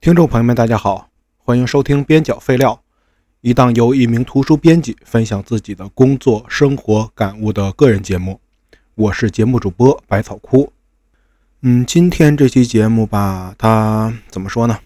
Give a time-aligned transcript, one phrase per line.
[0.00, 2.72] 听众朋友们，大家好，欢迎收听《边角废料》，
[3.40, 8.40] 一档由一名图书编辑分享自己的工作生活感悟的个人节目。
[8.94, 10.72] 我是节目主播百草枯。
[11.62, 14.78] 嗯，今天这期节目吧，它怎么说呢？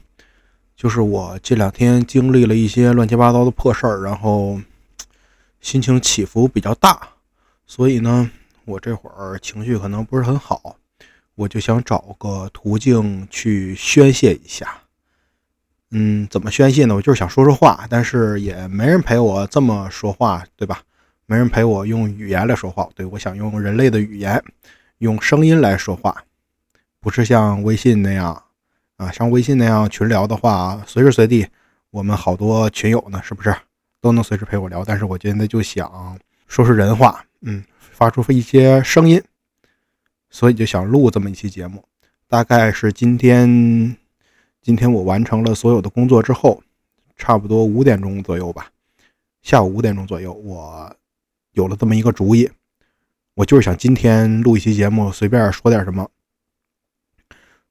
[0.74, 4.58] 就是我这两天经历了一些乱七八糟的破事儿，然后
[5.60, 6.98] 心情起伏比较大，
[7.66, 8.30] 所以呢，
[8.64, 10.76] 我这会儿情绪可能不是很好，
[11.34, 14.78] 我就想找个途径去宣泄一下。
[15.94, 16.94] 嗯，怎么宣泄呢？
[16.94, 20.80] 我就是想说说话，但是也没人陪我这么说话，对吧？
[21.26, 24.42] 没人陪我用语言来说话，对我想用人类的语言，
[24.98, 26.24] 用声音来说话，
[26.98, 28.42] 不是像微信那样
[28.96, 31.46] 啊，像微信那样群聊的话，随时随地
[31.90, 33.54] 我们好多群友呢，是不是
[34.00, 34.82] 都能随时陪我聊？
[34.82, 39.22] 但是我现在就想说说人话，嗯，发出一些声音，
[40.30, 41.84] 所以就想录这么一期节目，
[42.26, 43.94] 大概是今天。
[44.62, 46.62] 今天我完成了所有的工作之后，
[47.16, 48.70] 差不多五点钟左右吧，
[49.42, 50.94] 下午五点钟左右，我
[51.50, 52.48] 有了这么一个主意，
[53.34, 56.08] 我就是想今天录一期节目，随便说点什么。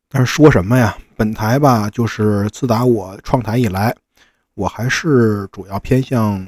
[0.10, 0.98] 但是说什么呀？
[1.16, 3.96] 本台吧，就是自打我创台以来，
[4.56, 6.46] 我还是主要偏向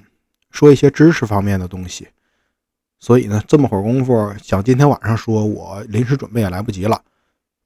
[0.52, 2.10] 说一些知识方面的东西，
[3.00, 7.02] 所以呢，这么会儿功夫，想今天晚上说，我临时准备也来不及了。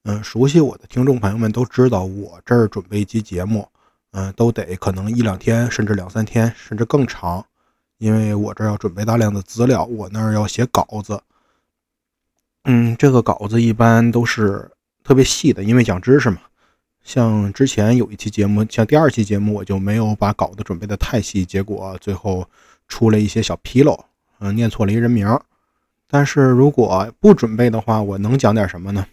[0.08, 3.68] 嗯，熟悉我的听众朋友们都知道，我这儿准备一期节目，
[4.12, 7.44] 嗯，都得可能一两天，甚至两三天，甚至更长，
[7.98, 11.20] 因为我这儿要准备大量的资料，我那儿要写稿子。
[12.64, 14.70] 嗯，这个稿子一般都是
[15.04, 16.38] 特别细的，因为讲知识嘛。
[17.04, 22.48] 像之前有一期节目，像第二期节目，我就没有把稿子准备的太细，结果最后
[22.86, 24.02] 出了一些小纰漏，
[24.38, 25.38] 嗯，念错了一人名。
[26.06, 29.04] 但是如果不准备的话，我能讲点什么呢？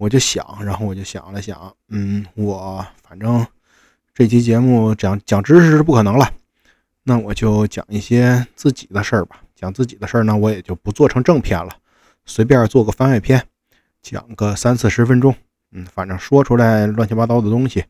[0.00, 3.46] 我就想，然后我就想了想，嗯，我反正
[4.14, 6.32] 这期节目讲讲知识是不可能了，
[7.02, 9.42] 那我就讲一些自己的事儿吧。
[9.54, 11.76] 讲自己的事儿呢，我也就不做成正片了，
[12.24, 13.46] 随便做个番外篇，
[14.00, 15.34] 讲个三四十分钟，
[15.72, 17.84] 嗯，反正说出来乱七八糟的东西，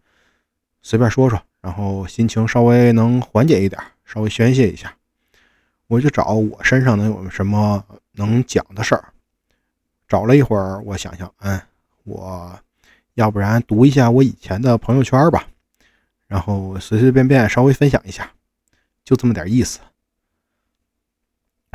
[0.83, 4.93] 随便说说，然后心情稍微能缓解一点，稍微宣泄一下。
[5.87, 9.13] 我就找我身上能有什么能讲的事儿，
[10.09, 11.61] 找了一会儿，我想想，嗯。
[12.05, 12.59] 我
[13.15, 15.47] 要不然读一下我以前的朋友圈吧，
[16.27, 18.31] 然后随随便便稍微分享一下，
[19.05, 19.81] 就这么点意思。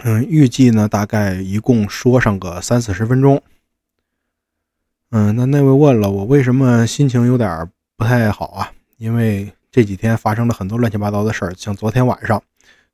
[0.04, 3.42] 嗯，预计呢大概一共说上个三四十分钟。
[5.12, 8.72] 嗯，那那位问了我为什么心情有点不太好啊？
[8.98, 12.42] 因为这几天发生了很多乱七八糟的事儿，像昨天晚上，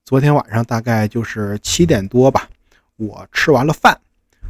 [0.03, 2.47] 昨天晚上大概就是七点多吧，
[2.97, 3.99] 我吃完了饭，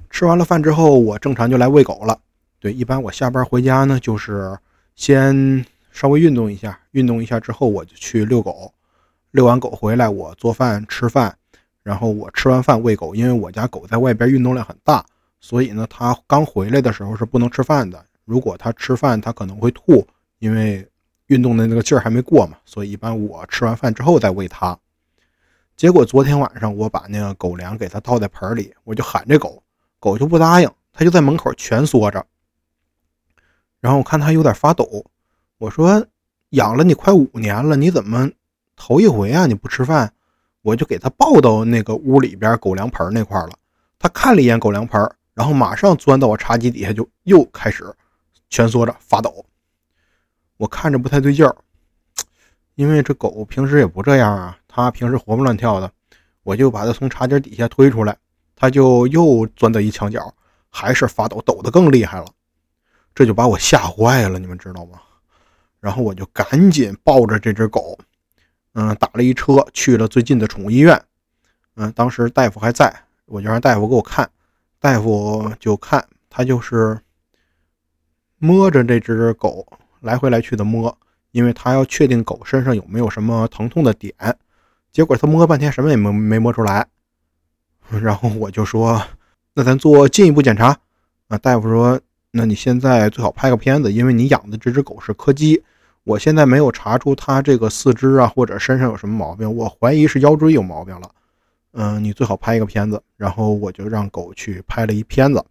[0.09, 2.19] 吃完了饭之后，我正常就来喂狗了。
[2.61, 4.55] 对，一般我下班回家呢，就是
[4.95, 8.71] 先稍微运动一下，运动一下之后我就去遛狗，
[9.31, 11.35] 遛完狗回来我做饭吃饭，
[11.81, 15.03] 然后我吃完饭喂狗，因为我家狗在外边运动量很大，
[15.39, 18.05] 所以呢它刚回来的时候是不能吃饭的。
[18.25, 20.07] 如果它吃饭，它可能会吐，
[20.37, 20.87] 因为
[21.25, 22.57] 运动的那个劲儿还没过嘛。
[22.63, 24.77] 所以一般我吃完饭之后再喂它。
[25.75, 29.63] 结果昨天晚上我把那个狗粮给它倒在盆里，我就喊这狗，
[29.99, 32.23] 狗就不答应，它就在门口蜷缩着。
[33.81, 35.03] 然后我看他有点发抖，
[35.57, 36.05] 我说
[36.51, 38.29] ：“养了你快五年了，你怎么
[38.77, 39.45] 头一回啊？
[39.45, 40.13] 你不吃饭？”
[40.61, 43.49] 我就给他抱到那个屋里边狗粮盆那块了。
[43.97, 47.91] 他看了一眼狗粮盆，然后马上钻到我茶几底下，就又开始
[48.51, 49.43] 蜷缩着发抖。
[50.57, 51.55] 我看着不太对劲儿，
[52.75, 55.91] 因为这狗平时也不这样啊，它平时活蹦乱跳的。
[56.43, 58.15] 我就把它从茶几底下推出来，
[58.55, 60.31] 它就又钻到一墙角，
[60.69, 62.25] 还是发抖，抖得更厉害了。
[63.21, 64.99] 这就把我吓坏了，你们知道吗？
[65.79, 67.95] 然后我就赶紧抱着这只狗，
[68.73, 70.99] 嗯，打了一车去了最近的宠物医院。
[71.75, 72.91] 嗯，当时大夫还在，
[73.27, 74.27] 我就让大夫给我看。
[74.79, 76.99] 大夫就看他就是
[78.39, 79.67] 摸着这只狗
[79.99, 80.97] 来回来去的摸，
[81.29, 84.15] 因为他要确定狗身上有没有什么疼痛的点。
[84.91, 86.87] 结果他摸半天什么也没没摸出来。
[88.01, 88.99] 然后我就说
[89.53, 90.75] ：“那咱做进一步检查。”
[91.29, 92.01] 啊，大夫说。
[92.33, 95.61] 那你现在最好拍个片子，因为你养的这只狗是柯基，
[96.05, 101.11] 我现在没有查出它这个四肢啊或者身上有什么毛病，我怀疑是腰椎有毛病了。
[101.73, 105.43] 嗯，你最好拍一个片子，然后我就让狗去拍了一片子，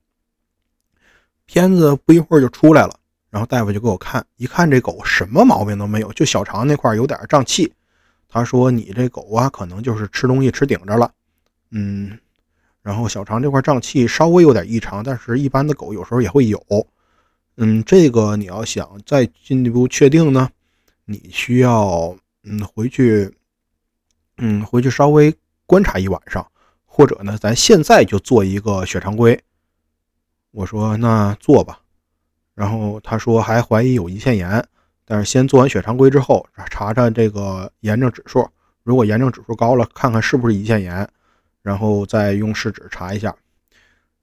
[1.44, 2.94] 片子不一会儿就出来了，
[3.28, 7.70] 然后大夫就给我看，一看这狗什么毛病都没有，就小肠那块有点胀气。
[8.26, 11.12] 他说你这狗啊，可能就是吃东西吃顶着了，
[11.72, 12.18] 嗯。
[12.82, 16.58] 然后小肠这块胀气稍微有点异常，但是一般的狗有时候也会有。
[17.56, 20.48] 嗯，这个你要想再进一步确定呢，
[21.04, 23.34] 你需要嗯回去，
[24.38, 25.34] 嗯回去稍微
[25.66, 26.46] 观察一晚上，
[26.86, 29.38] 或者呢，咱现在就做一个血常规。
[30.52, 31.80] 我说那做吧，
[32.54, 34.66] 然后他说还怀疑有胰腺炎，
[35.04, 38.48] 但是先做完血常规之后查查这个炎症指数，
[38.82, 41.06] 如果炎症指数高了，看看是不是胰腺炎，
[41.70, 43.32] 然后再用试纸查一下。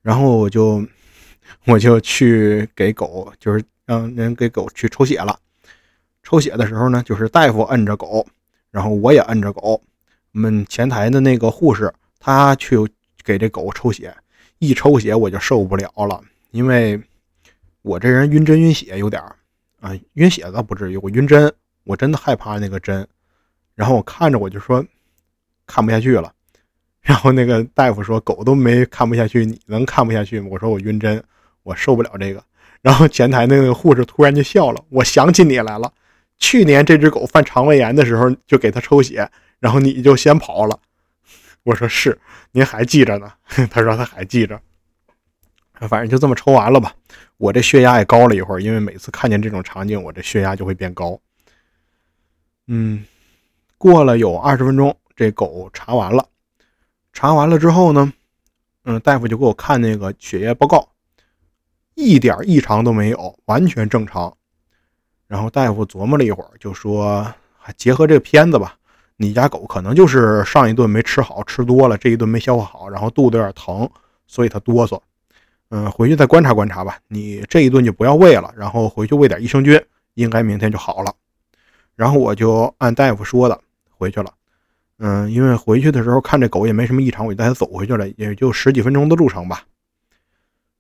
[0.02, 0.86] 然后我就
[1.66, 5.40] 我就去给狗，就是让人给狗去抽血了。
[6.24, 8.28] 抽血的时候呢，就是大夫摁着狗，
[8.70, 9.82] 然后我也摁着狗。
[10.34, 11.90] 我们前台的那个护士，
[12.20, 12.76] 她去
[13.24, 14.14] 给这狗抽血。
[14.60, 16.22] 一抽血我就受不了了，
[16.52, 17.02] 因为
[17.82, 19.34] 我这人晕针晕血有点儿
[19.80, 21.50] 啊，晕血倒不至于，我晕针，
[21.86, 23.08] 我真的害怕那个针。
[23.74, 24.86] 然后我看着我就说
[25.66, 26.34] 看不下去了。
[27.02, 30.48] 然后那个大夫说狗都没看不下去，你能看不下去吗？
[30.52, 31.24] 我说我晕针，
[31.64, 32.44] 我受不了这个。
[32.82, 35.92] 然后前台那个护士突然就笑了，我想起你来了，
[36.38, 39.30] 去年这只狗犯肠胃炎的时候就给它抽血，
[39.60, 40.80] 然后你就先跑了。
[41.64, 42.18] 我说是，
[42.52, 43.32] 您还记着呢。
[43.72, 44.60] 他说他还记着，
[45.88, 46.94] 反正就这么抽完了吧。
[47.38, 51.20] 我这血压也高了一会儿，因为每次看见这种场景，我这血压就会变高。
[52.68, 53.06] 嗯，
[53.78, 56.26] 过了有二十分钟，这狗查完了，
[57.18, 58.14] 查完了之后呢，
[58.84, 60.88] 嗯，大夫就给我看那个血液报告，
[61.96, 64.32] 一点异常都没有，完全正常。
[65.26, 67.26] 然后大夫琢磨了一会儿，就说
[67.76, 68.78] 结合这个片子吧。
[69.16, 73.90] 你家狗可能就是上一顿没吃好，吃多了，这一顿没消化好，然后肚子有点疼，
[74.28, 75.02] 所以它哆嗦。
[75.70, 77.00] 嗯，回去再观察观察吧。
[77.08, 81.12] 你这一顿就不要喂了，然后回去喂点益生菌，应该明天就好了。
[81.96, 83.60] 然后我就按大夫说的
[83.90, 84.32] 回去了。
[85.00, 89.64] 嗯，因为回去的时候看这狗也没什么异常，我就带它走回去了，也就十几分钟的路程吧。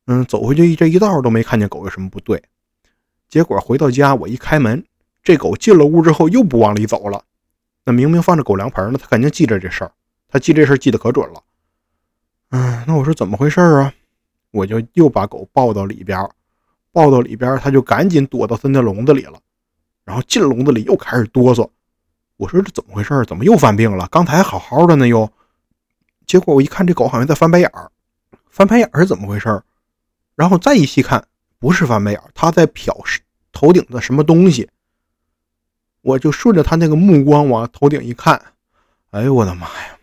[0.08, 2.42] 嗯，走回去这一道都没看见狗有什么不对。
[3.30, 4.84] 结果回到家，我一开门，
[5.22, 7.24] 这狗进了屋之后又不往里走了。
[7.86, 9.92] 那明明放着狗粮盆呢，他肯定记着这事儿，
[10.28, 11.44] 他记这事儿记得可准了。
[12.52, 13.94] 嗯，那我说怎么回事啊？
[14.52, 16.18] 我就又把狗抱到里边，
[16.92, 19.40] 抱到里边，他就赶紧躲到他那笼子里了。
[20.06, 21.70] 然后进笼子里又开始哆嗦。
[22.38, 23.26] 我说这怎么回事？
[23.26, 24.08] 怎么又犯病了？
[24.12, 25.30] 刚才好好的呢又。
[26.26, 27.92] 结果我一看这狗好像在翻白眼儿，
[28.50, 29.62] 翻白眼儿是怎么回事？
[30.36, 31.26] 然后再一细看，
[31.58, 32.92] 不是翻白眼儿，它在瞟
[33.52, 34.70] 头顶的什么东西。
[36.02, 38.42] 我就顺着他那个目光往头顶一看，
[39.12, 39.98] 哎呦我的妈呀！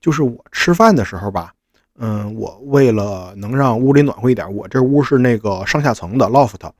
[0.00, 1.52] 就是我吃饭的时候吧，
[1.96, 6.70] 嗯，我为了能让屋里暖和一点，我这屋是那个上下层的 loft，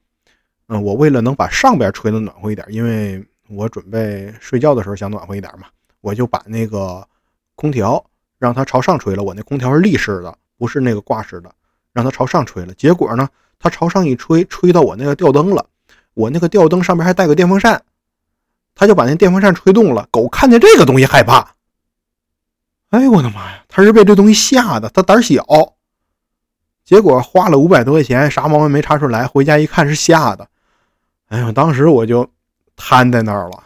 [0.68, 3.22] 嗯，我为了能把上边吹的暖和一点，因为
[3.56, 5.66] 我准备睡觉的时候想暖和一点嘛，
[6.00, 7.06] 我就把那个
[7.54, 8.04] 空调
[8.38, 9.22] 让它朝上吹了。
[9.22, 11.52] 我那空调是立式的，不是那个挂式的，
[11.92, 12.74] 让它朝上吹了。
[12.74, 13.28] 结果呢，
[13.58, 15.66] 它朝上一吹，吹到我那个吊灯了，
[16.14, 17.82] 我那个吊灯上面还带个电风扇。
[18.74, 21.54] 它就把那电风扇吹动了，狗看见这个东西害怕。
[22.90, 23.64] 哎呦，我的妈呀！
[23.68, 25.44] 他是被这东西吓的，他胆小。
[26.84, 29.26] 结果花了五百多块钱，啥毛病没查出来。
[29.26, 30.48] 回家一看是吓的。
[31.28, 32.28] 哎呀，当时我就
[32.76, 33.64] 瘫在那儿了，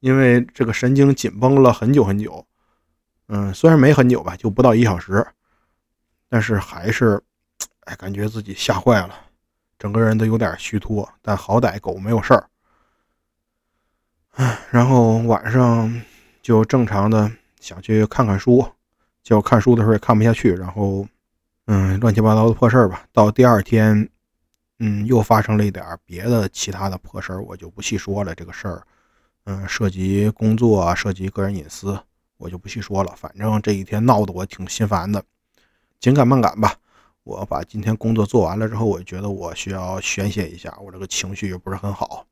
[0.00, 2.44] 因为这个神经紧绷了很久很久。
[3.28, 5.26] 嗯，虽然没很久吧，就不到一小时，
[6.28, 7.22] 但是还是，
[7.80, 9.14] 哎，感觉自己吓坏了，
[9.78, 11.06] 整个人都有点虚脱。
[11.20, 12.48] 但好歹狗没有事儿。
[14.70, 16.02] 然后晚上
[16.40, 17.30] 就正常的
[17.60, 18.66] 想去看看书，
[19.22, 21.06] 结果看书的时候也看不下去，然后
[21.66, 23.04] 嗯，乱七八糟的破事儿吧。
[23.12, 24.08] 到第二天，
[24.80, 28.34] 嗯，又发生了一点别的其他的破事儿，我就不细说了。
[28.34, 28.82] 这个事儿，
[29.44, 31.98] 嗯，涉及工作，涉及个人隐私，
[32.36, 33.12] 我就不细说了。
[33.16, 35.22] 反正这一天闹得我挺心烦的，
[35.98, 36.74] 紧赶慢赶吧。
[37.24, 42.24] 我把今天工作做完了之后，我觉得我需要宣泄一下，我这个情绪也不是很好。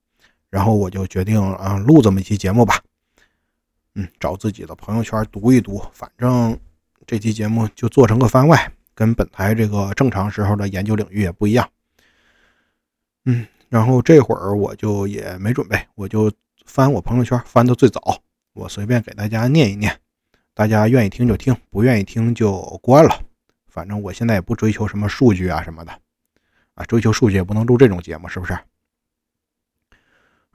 [0.48, 2.80] 然后我就决定啊，录这么一期节目吧。
[3.96, 6.56] 嗯，找自己的朋友圈读一读，反正
[7.06, 11.68] 这期节目就做成个番外，跟本台这个正常时候的研究领域也不一样。
[13.26, 16.32] 嗯，然后这会儿我就也没准备，我就
[16.64, 18.22] 翻我朋友圈，翻到最早，
[18.54, 19.94] 我随便给大家念一念，
[20.54, 23.20] 大家愿意听就听，不愿意听就关了。
[23.68, 25.92] 反正我现在也不追求什么数据啊什么的，
[26.74, 28.58] 啊，追求数据也不能录这种节目，是不是？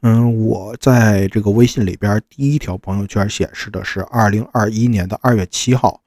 [0.02, 6.02] 嗯，我在这个微信里边第一条朋友圈显示的是二零二一年的二月七号。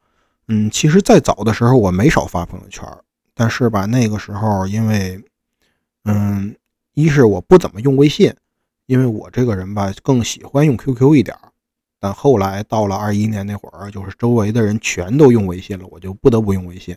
[0.48, 2.86] 嗯，其实，在早的时候我没少发朋友圈，
[3.34, 5.24] 但是吧，那个时候因为，
[6.04, 6.54] 嗯，
[6.94, 8.34] 一是我不怎么用微信，
[8.86, 11.36] 因为我这个人吧更喜欢用 QQ 一点。
[11.98, 16.94] 但后来到了二一年那会儿，就是周围的人全都用微信了，我就不得不用微信。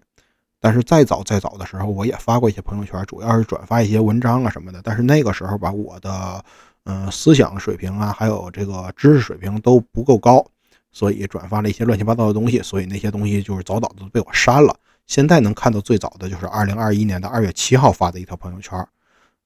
[0.60, 4.82] 但是再早再早的时候，我也发过一些朋友圈，主要是转发一些文章啊什么的。
[4.84, 6.44] 但是那个时候吧，我的
[6.84, 10.46] 嗯思想水平啊，还有这个知识水平都不够高，
[10.92, 14.76] 所以转发了一些乱七八糟的东西，所以那些东西就是早早的被我删了。
[15.06, 18.86] 现在能看到最早的就是二零二一年的二月七号发的一条朋友圈，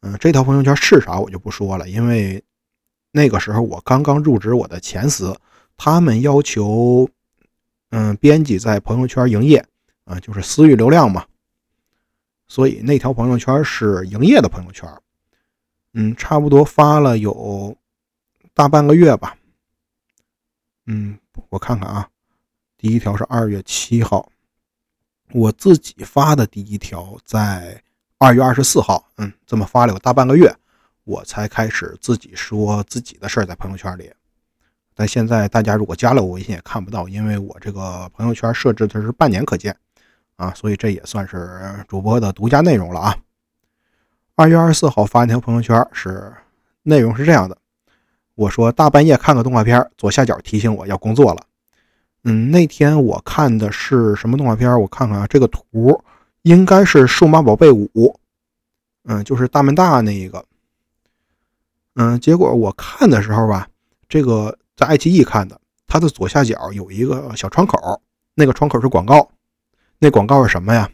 [0.02, 2.44] 嗯，这条朋友圈是啥我就不说了，因为
[3.12, 5.36] 那个时候我刚刚入职我的前司，
[5.76, 7.10] 他们要求
[7.90, 9.66] 嗯编辑在朋友圈营业。
[10.04, 11.26] 啊，就是私域流量嘛，
[12.48, 14.90] 所以那条朋友圈是营业的朋友圈，
[15.94, 17.78] 嗯，差不多发了有
[18.54, 19.38] 大半个月吧，
[20.88, 21.18] 嗯，
[21.50, 22.10] 我看看啊，
[22.78, 24.30] 第一条是二月七号，
[25.34, 27.82] 我自己发的第一条在
[28.24, 30.56] 二月二十四号，嗯，这么发了有大半个月，
[31.06, 34.12] 我才开始自己说自己的事儿在朋友圈里，
[34.94, 39.76] 但现在大家如果加了我微信也看不到，因为我这个朋友圈设置的是半年可见。
[40.36, 43.18] 啊，所以这也算是主播的独家内容了啊。
[44.36, 46.32] 二月二十四号发一条朋友圈，是
[46.84, 47.58] 内容是这样的：
[48.36, 51.42] 我说大半夜看个动画片，左下角提醒我要工作了。
[52.24, 54.80] 嗯，那天我看的是什么动画片？
[54.80, 56.00] 我看看啊，这个图
[56.44, 57.88] 应该是《数码宝贝五》，
[59.06, 60.44] 嗯，就是大门大那一个。
[61.96, 63.68] 嗯，结果我看的时候吧，
[64.08, 68.02] 这个在爱奇艺看的，它的左下角有一个小窗口，
[68.34, 69.30] 那个窗口是广告。
[70.00, 70.90] 那广告是什么呀？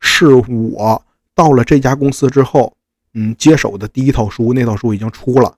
[0.00, 1.04] 是我
[1.34, 2.72] 到了这家公司之后，
[3.14, 5.54] 嗯，接手的第一套书，那套书已经出了，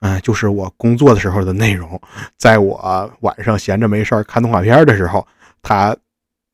[0.00, 2.00] 嗯，就是我工作的时候的内容。
[2.38, 5.26] 在我晚上闲着没事看动画片的时候，
[5.60, 5.94] 它，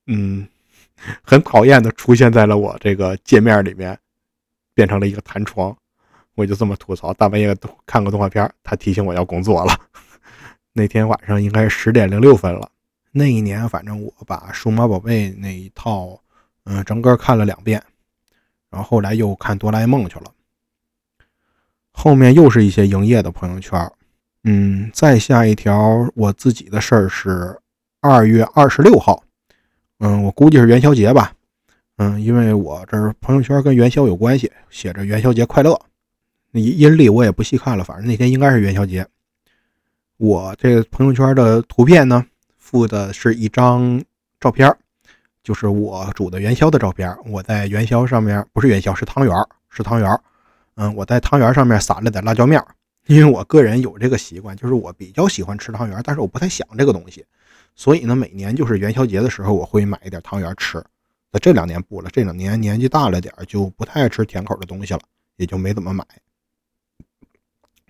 [0.06, 0.48] 嗯，
[1.22, 3.98] 很讨厌的出现在了我这个界面里面，
[4.74, 5.76] 变成了一个弹窗。
[6.34, 9.72] 我就这么吐槽：大半夜看个动画片，他提醒我要工作了。
[10.72, 12.70] 那天晚上应该是十点零六分了。
[13.10, 16.20] 那一年，反正我把数码宝贝那一套，
[16.64, 17.82] 嗯，整个看了两遍，
[18.70, 20.32] 然后后来又看哆啦 A 梦去了。
[21.90, 23.90] 后面又是一些营业的朋友圈，
[24.44, 27.58] 嗯，再下一条我自己的事儿是
[28.00, 29.24] 二月二十六号，
[29.98, 31.32] 嗯，我估计是元宵节吧，
[31.96, 35.80] 嗯，因为我这朋友圈跟元宵有关系，写着元宵节快乐。
[36.50, 39.06] 那阴历我也不细看了，反正那天应该是元宵节。
[40.16, 42.24] 我这朋友圈的图片呢？
[42.56, 44.02] 附的是一张
[44.40, 44.72] 照片，
[45.42, 47.16] 就是我煮的元宵的照片。
[47.26, 49.34] 我在元宵上面，不是元宵，是汤圆
[49.68, 50.20] 是汤圆
[50.76, 52.62] 嗯，我在汤圆上面撒了点辣椒面
[53.06, 57.24] 因为我个人有这个习惯，就是我比较喜欢吃汤圆但是我不太想这个东西，
[57.78, 60.84] 所以呢，每年就是元宵节的时候，我会买一点汤圆吃。
[61.30, 65.00] 那这两年不了，这两年年纪大了点就不太爱吃甜口的东西了，
[65.36, 66.04] 也就没怎么买。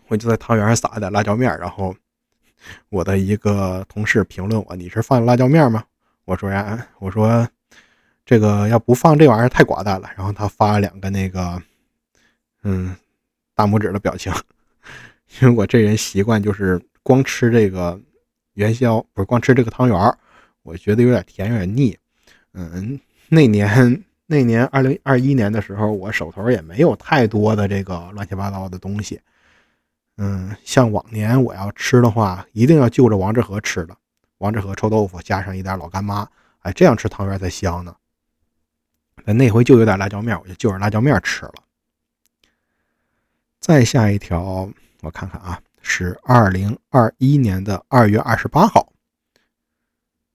[0.06, 1.96] 我就在汤圆上撒点辣椒面然后。
[2.88, 5.84] 我的一个同事评论我：“你是放辣椒面吗？”
[6.26, 7.48] 我说：“呀，我说
[8.26, 11.62] 这个要不放这玩意儿太寡淡了。”然后他发了两个那个，
[12.64, 12.96] 嗯，
[13.54, 14.32] 大拇指的表情。
[15.40, 17.98] 因为我这人习惯就是光吃这个
[18.58, 20.18] 元宵，不是光吃这个汤圆
[20.62, 21.96] 我觉得有点甜，有点腻。
[22.54, 22.98] 嗯，
[23.28, 29.20] 那年那年二零二一年的时候，我手头也没有太多的这个乱七八糟的东西。
[30.16, 33.96] 嗯，像往年我要吃的话，一定要就着王致和吃的，
[34.38, 36.28] 王致和臭豆腐加上一点老干妈，
[36.62, 37.94] 哎，这样吃汤圆才香呢。
[39.24, 41.54] 那那回就有点辣椒面，我就就着辣椒面吃了。
[43.60, 44.68] 再下一条，
[45.02, 48.92] 我看看啊，是二零二一年的二月二十八号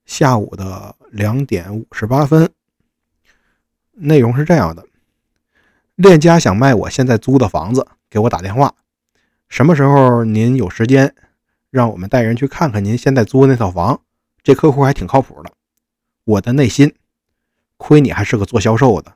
[0.04, 2.50] 下午的两点五十八分，
[3.92, 4.84] 内容是这样的：
[5.94, 8.74] 链家想卖我现在租的房子，给我打电话。
[9.48, 11.14] 什么时候您有时间，
[11.70, 14.02] 让我们带人去看看您现在租的那套房？
[14.42, 15.52] 这客户还挺靠谱的。
[16.24, 16.92] 我的内心，
[17.76, 19.14] 亏你还是个做销售的，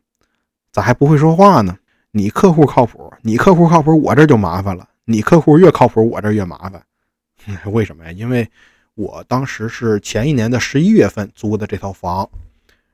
[0.70, 1.76] 咋还不会说话呢？
[2.12, 4.88] 你客户靠谱，你客户靠谱，我这就麻烦了。
[5.08, 6.84] 你客户越靠谱，我这越麻烦。
[7.72, 8.12] 为什么呀？
[8.12, 8.48] 因为
[8.94, 12.28] 我当时是前一年的十一月份租的这套房，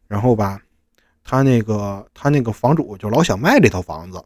[0.06, 0.62] 然后吧，
[1.24, 4.24] 他那个他那个房主就老想卖这套房子，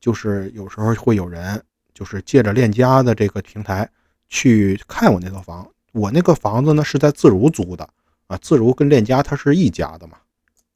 [0.00, 1.62] 就是有时候会有人。
[1.96, 3.88] 就是借着链家的这个平台
[4.28, 7.88] 去看我那套房，我那个房子呢是在自如租的
[8.26, 10.18] 啊，自如跟链家它是一家的嘛，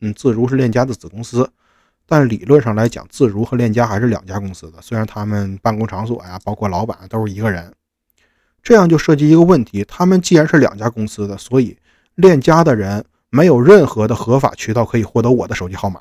[0.01, 1.47] 嗯，自如是链家的子公司，
[2.11, 7.73] 但理论上来讲，自如和链家还是两家公司的，虽然他们办公场所呀，包括老板都是一个人，
[8.65, 11.79] 这样就涉及一个问题，他们既然是两家公司的，所以
[12.17, 16.01] 链家的人没有任何的合法渠道可以获得我的手机号码。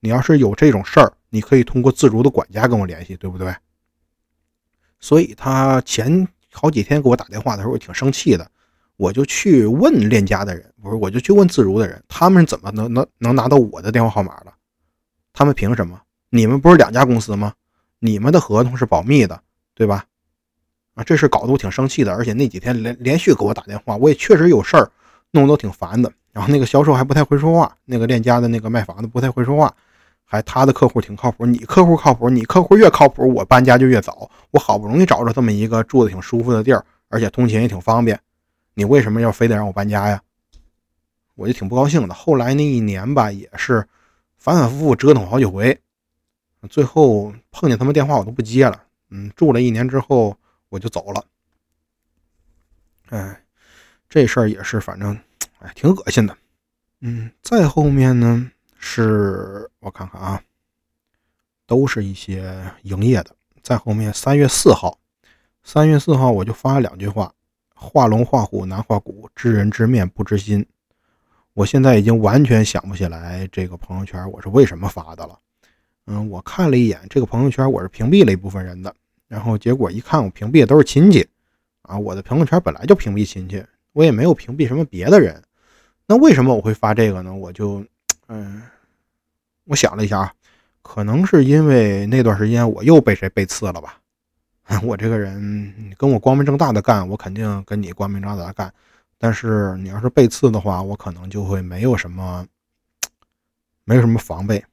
[0.00, 3.54] 你要是有这种事儿，你可以通过自如的管家跟我联系，对不对？
[5.00, 8.50] 所以他前好几天给我打电话的时候，我挺生气的。
[8.96, 14.54] 我就去问链家的人，不是，我就去问自如的人，他们怎么能能能拿到我的电话号码了？
[15.32, 16.00] 他们凭什么？
[16.30, 17.52] 你们不是两家公司吗？
[17.98, 19.40] 你们的合同是保密的，
[19.74, 20.04] 对吧？
[20.94, 24.90] 啊，这事搞得我挺生气的，而且那几天连连续给我打电话，我也确实有事儿，
[25.30, 26.12] 弄得挺烦的。
[26.32, 29.74] 然后那个销售还不太会说话，那个链家的那个卖房的不太会说话，
[30.24, 34.30] 还他的客户挺靠谱，你客户靠谱，你客户越靠谱，我搬家就越早。
[34.50, 38.18] 我好不容易找着这么一个住的挺舒服的地儿，而且通勤也挺方便，
[38.74, 40.20] 你为什么要非得让我搬家呀？
[41.34, 42.14] 我就挺不高兴的。
[42.14, 43.86] 后来那一年吧，也是
[44.42, 45.80] 反反复复折腾好几回，
[46.68, 48.82] 最后碰见他们电话我都不接了。
[49.10, 50.36] 嗯，住了一年之后
[50.68, 51.24] 我就走了。
[53.10, 53.40] 哎，
[54.08, 55.16] 这事儿也是，反正。
[55.60, 56.36] 哎，挺恶心的。
[57.02, 60.42] 嗯，再后面呢，是我看看啊，
[61.64, 63.36] 都是一些营业的。
[63.62, 64.98] 再后面，三月四号，
[65.62, 67.32] 三月四号我就发了两句话：
[67.76, 70.66] 画龙画虎难画骨，知人知面不知心。
[71.54, 75.38] 我现在已经完全想不起来这个朋友圈我是为什么发的了。
[76.06, 78.94] 嗯，我看了一眼这个朋友圈，我是屏蔽了一部分人的。
[79.28, 81.26] 然后结果一看，我屏蔽的都是亲戚
[81.82, 81.96] 啊。
[81.96, 85.42] 我的朋友圈本来就屏蔽亲戚，我也没有屏蔽什么别的人。
[86.06, 87.32] 那为什么我会发这个呢？
[87.32, 87.84] 我就，
[88.28, 88.62] 嗯，
[89.64, 90.32] 我想了一下啊，
[90.82, 93.98] 可能是因为那段时间我又被谁背刺了吧？
[94.82, 98.72] 我这个人跟我光明正大的干，我肯定跟你光明正大的干。
[99.22, 102.44] 但是你要是背刺的话，我可能就会没有什么，
[103.84, 104.64] 没有什么防备。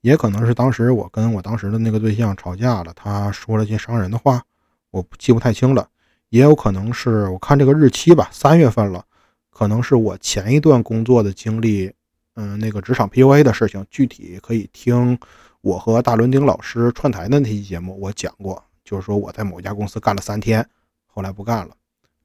[0.00, 4.42] 也可能是当时我跟我当时的那个对象吵架了，他说了些伤人的话，
[4.90, 5.86] 我记不太清了。
[6.30, 9.04] 也有可能是我看这个日期吧，三月份了。
[9.50, 11.92] 可能是我前一段工作的经历，
[12.36, 15.18] 嗯，那个职场 PUA 的事情，具体可以听
[15.60, 20.66] 我和大伦丁老师串台的那期节目，我讲过，就是说我在某家公司干了三天，
[21.04, 21.76] 后来不干了，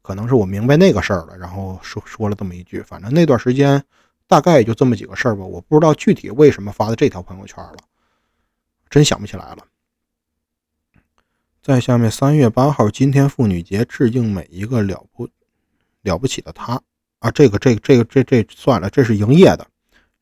[0.07, 3.83] 可能是我明白那个事儿了，然后说说了这么一句，反正那段时间
[4.25, 7.77] 大概也就这么几个事儿吧，我不知道具体为什么发的这条朋友圈了，
[8.89, 9.57] 真想不起来了。
[11.61, 15.27] 在下面三月八号，今天妇女节，致敬每一个了不
[16.03, 16.81] 了不起的她。
[17.19, 19.67] 啊，这个这个这个这这算了，这是营业的，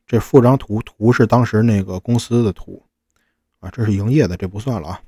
[0.04, 2.84] 这附张图图是当时那个公司的图，
[3.60, 5.00] 啊，这是营业的，这不算了啊。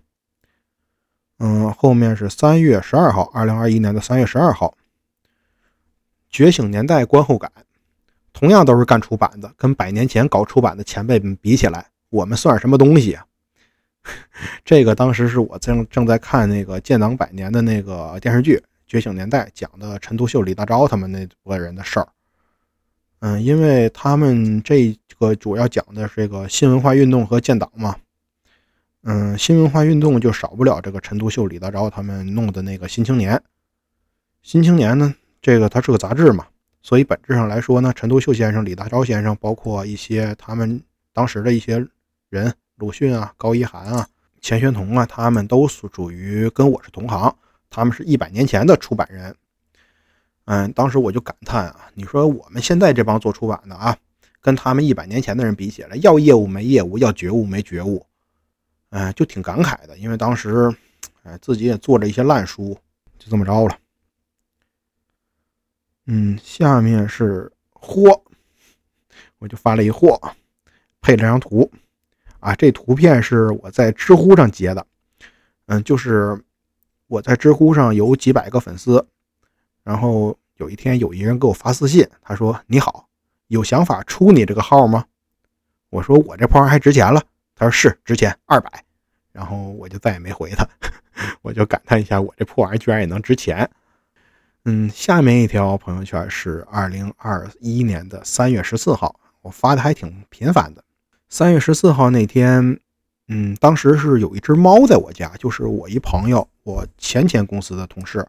[1.39, 4.75] 嗯，后面是三月十二号，二零二一年的三月十二号，
[6.31, 7.51] 觉醒年代观后感，
[8.33, 13.25] 同样都是干出版的，跟百年前搞出版的前辈们比起来，我们算什么东西啊？
[14.65, 18.63] 这个当时是我正正在看那个建党百年的那个电视剧。
[18.87, 22.09] 觉醒年代讲的陈独秀、李大钊他们那波人的事儿，
[23.19, 27.97] 嗯，因为他们这个主要讲的是这个新文化运动和建党嘛，
[29.11, 33.35] 嗯，新文化运动就少不了这个陈独秀、李大钊他们弄的那个《新青年》。
[34.43, 36.47] 《新青年》呢，这个它是个杂志嘛，
[36.83, 40.79] 所以本质上来说呢，陈独秀先生、李大钊先生，包括一些他们
[41.15, 41.83] 当时的一些
[42.29, 44.07] 人，鲁迅啊、高一涵啊、
[44.43, 47.35] 钱玄同啊，他们都属属于跟我是同行。
[47.71, 49.35] 他们是一百年前的出版人，
[50.45, 53.97] 嗯，当时我就感叹啊，你说我们现在这帮做出版的啊，
[54.43, 58.05] 跟他们一百年前的人比起来，要业务没业务，要觉悟没觉悟，
[58.91, 59.97] 哎，就挺感慨的。
[59.99, 60.75] 因为当时，
[61.23, 62.77] 哎，自己也做着一些烂书，
[63.19, 63.79] 就这么着了。
[66.07, 68.23] 嗯，下面是嚯，
[69.39, 70.19] 我就发了一嚯，
[71.01, 71.71] 配了张图，
[72.41, 74.87] 啊，这图片是我在知乎上截的，
[75.67, 76.43] 嗯，就是。
[77.11, 79.09] 我在知乎上有几百个粉丝，
[79.83, 83.09] 然后有一天有一人给我发私信，他说：“你好，
[83.47, 85.07] 有想法出你这个号吗？”
[85.89, 87.23] 我说：“我这破玩意还值钱了。”
[87.59, 88.85] 他说：“是值钱，二百。”
[89.33, 90.67] 然后我就再也没回他，
[91.43, 93.69] 我就感叹一下，我这破玩意居然也能值钱。
[94.65, 100.85] 嗯，下面一条朋友圈是二零二一年的三月十四号，我发的还挺频繁的。
[101.29, 102.79] 三月十四号那天。
[103.31, 108.27] 嗯，当时是有一只猫在我家，就是我一朋友，我前前公司的同事，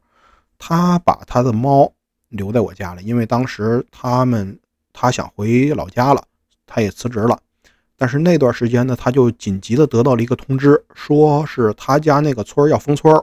[0.57, 1.89] 他把他的猫
[2.27, 4.59] 留在我家了，因为当时他们
[4.91, 6.21] 他想回老家了，
[6.67, 7.39] 他也辞职了，
[7.99, 13.13] 但是那段时间呢，他就紧急的得到了一个通知，说是他家那个村要封村，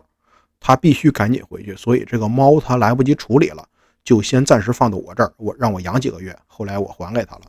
[0.60, 3.66] 他必须赶紧回去，所以这个猫他来不及处理了，
[4.04, 7.42] 就先暂时放到我这儿，我让我养几个月，后来我还给他了，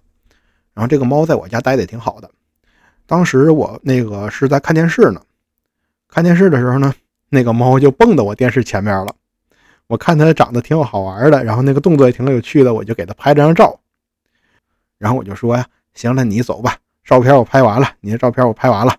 [0.73, 2.31] 然后这个猫在我家待的也挺好的。
[3.05, 5.21] 当时我那个是在看电视呢，
[6.07, 6.93] 看电视的时候呢，
[7.27, 9.13] 那个猫就蹦到我电视前面了。
[9.87, 13.79] 我看它长得挺好玩的，然后那个动作也挺有趣的，我就给它拍了张照。
[14.97, 18.93] 然后我就说呀：“行了，你走吧，照片我拍完了，你的照片我拍完了。”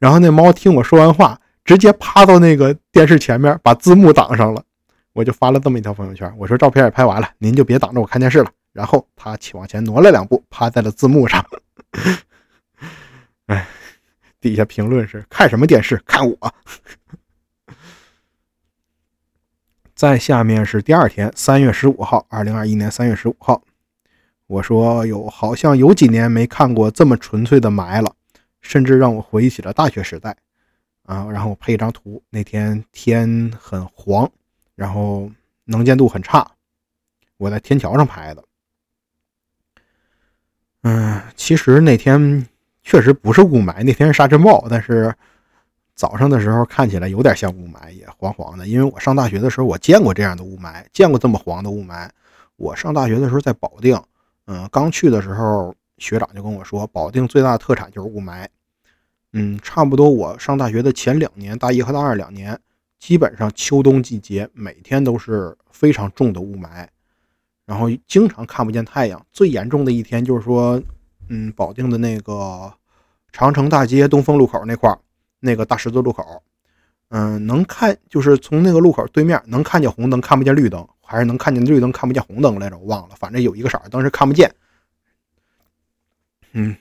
[0.00, 4.62] 然后那猫听我说完话，直接趴到那个电视前面，把字幕挡上了。
[5.12, 8.50] 我就发了这么一条朋友圈，我说照片也拍完了，您就别挡着我看电视了。
[8.72, 11.44] 然后他往前挪了两步，趴在了字幕上。
[13.46, 13.66] 哎，
[14.40, 16.00] 底下评论是看什么电视？
[16.06, 16.36] 看我。
[19.94, 23.60] 在下面是第二天，三月十五号，二零二一年三月十五号。
[24.48, 28.12] 我说有好像有几年没看过这么纯粹的霾了，
[28.60, 30.36] 甚至让我回忆起了大学时代。
[31.04, 34.30] 啊，然后我配一张图，那天天很黄，
[34.74, 35.30] 然后
[35.64, 36.46] 能见度很差。
[37.38, 38.44] 我在天桥上拍的。
[40.82, 42.46] 嗯，其实那天
[42.82, 45.14] 确实不是雾霾，那天是沙尘暴，但是
[45.94, 48.66] 早上的时候看起来有点像雾霾，也黄黄的。
[48.66, 52.08] 因为我上大学的时候，我见过这样的雾霾，见过这么黄的雾霾。
[52.56, 53.98] 我上大学的时候在保定，
[54.50, 58.46] 嗯，刚去的时候，学长就跟我说，保定最大的特产就是雾霾。
[59.34, 62.58] 嗯，差不多我上大学的前两年，大一和大二两年，
[62.98, 66.88] 基本上秋冬季节每天都是非常重的雾霾。
[67.66, 70.82] 然后经常看不见太阳，最严重的一天就是说，
[71.28, 72.72] 嗯，保定的那个
[73.30, 74.98] 长城大街东风路口那块儿，
[75.40, 76.42] 那个大十字路口，
[77.10, 84.54] 嗯，能看就是从那个路口对面能看见红灯，看不见绿灯，还是能看见绿灯，看不见红灯来着，我忘了，反正有一个色儿，当时看不见。
[86.52, 86.76] 嗯，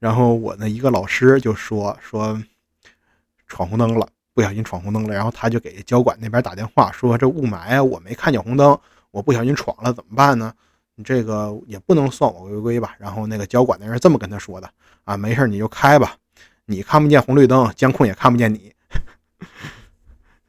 [0.00, 2.42] 然后我那一个老师就说说
[3.46, 8.76] 闯红灯了，不小心闯红灯了，然后他就给交管那边打电话说这雾霾啊，我没看见红灯。
[9.12, 10.52] 我不小心闯了怎么办呢？
[10.96, 12.96] 你这个也不能算我违规吧？
[12.98, 14.68] 然后那个交管的人这么跟他说的
[15.04, 16.16] 啊，没事你就开吧，
[16.64, 18.72] 你看不见红绿灯，监控也看不见你。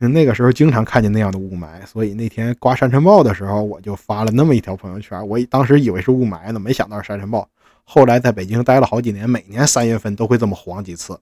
[0.08, 5.28] 那个时候经常看见那样的雾霾，所以那天刮沙尘暴的时候，我就发了那么一条朋友圈。
[5.28, 7.48] 我当时以为是雾霾呢，没想到是沙尘暴。
[7.84, 11.20] 后来在北京待了好几年，每年三月份都会这么黄几次。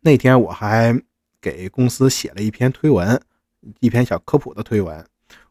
[0.00, 0.98] 那天我还
[1.40, 3.20] 给公司写了一篇推文，
[3.80, 5.04] 一篇小科普的推文。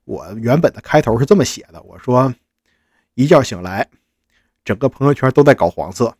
[0.05, 2.33] 我原本的开头是这么写的，我说
[3.15, 3.87] 一觉醒来，
[4.63, 6.15] 整个朋友圈都在搞黄色。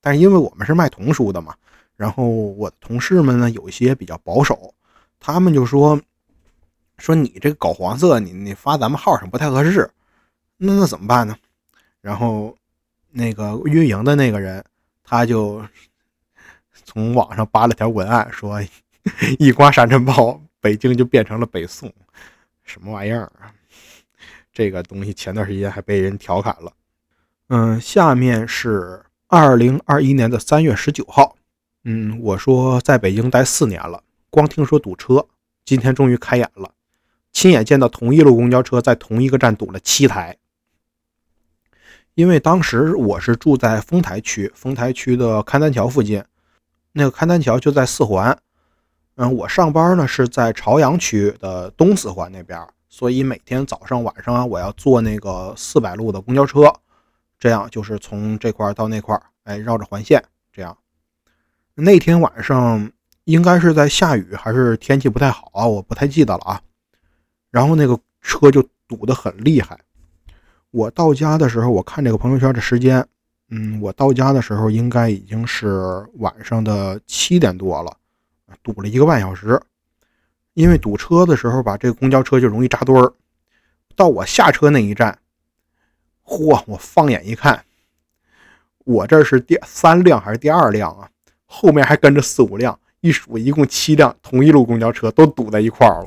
[0.00, 1.54] 但是因为我们是卖童书的嘛，
[1.96, 4.72] 然后我的同事们呢有一些比较保守，
[5.26, 5.98] 他们就说
[6.98, 9.90] 说你这个搞黄色，你你发咱们号上不太合适。
[10.58, 11.34] 那那怎么办呢？
[12.02, 12.54] 然后
[13.10, 14.62] 那个运营的那个人
[15.02, 15.66] 他就
[16.84, 18.60] 从网上扒了条文案，说
[19.40, 21.90] 一刮沙尘暴，北京就变成了北宋。
[22.62, 23.50] 什么玩意儿啊？
[24.52, 26.70] 这个东西前段时间还被人调侃了。
[27.48, 31.34] 嗯，下面是二零二一年的三月十九号。
[31.84, 34.02] 嗯，我说在北京待四年了，
[34.34, 35.28] 光听说堵车，
[35.64, 36.72] 今天终于开眼了，
[37.30, 40.36] 亲眼见到同一路公交车在同一个站堵了七台。
[42.14, 46.24] 因为当时我是住在丰台区，丰台区的勘丹桥附近，
[46.90, 48.36] 那个勘丹桥就在四环。
[49.14, 56.74] 嗯，我上班呢是在朝阳区的东四环那边，所以每天早上晚上啊，我要坐那个四百路的公交车，
[57.38, 60.20] 这样就是从这块到那块，哎，绕着环线
[60.52, 60.76] 这样。
[61.76, 62.90] 那天晚上
[63.24, 66.60] 应该是在下雨还是天气不太好啊，我不太记得了啊。
[67.50, 69.78] 然后那个车就堵得很厉害。
[70.70, 73.06] 我到家的时候，我看这个朋友圈的时间，
[73.50, 77.96] 嗯，我到家的时候应该已经是晚上的七点多了。
[78.62, 79.60] 堵了一个半小时，
[80.52, 83.12] 因为堵车的时候吧，这个公交车就容易扎堆儿。
[83.96, 85.16] 到我下车那一站，
[86.24, 86.62] 嚯！
[86.66, 87.64] 我放眼一看，
[88.84, 91.08] 我这是第三辆还是第二辆啊？
[91.46, 96.06] 后面还跟着四五辆，一数一共七辆同一路公交车都堵在一块儿了。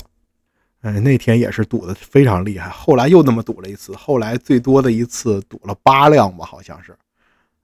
[0.81, 2.69] 哎，那天也是堵得非常厉害。
[2.69, 6.97] 后来又那么堵了一次，后来最多的一次堵了八辆吧，好像是。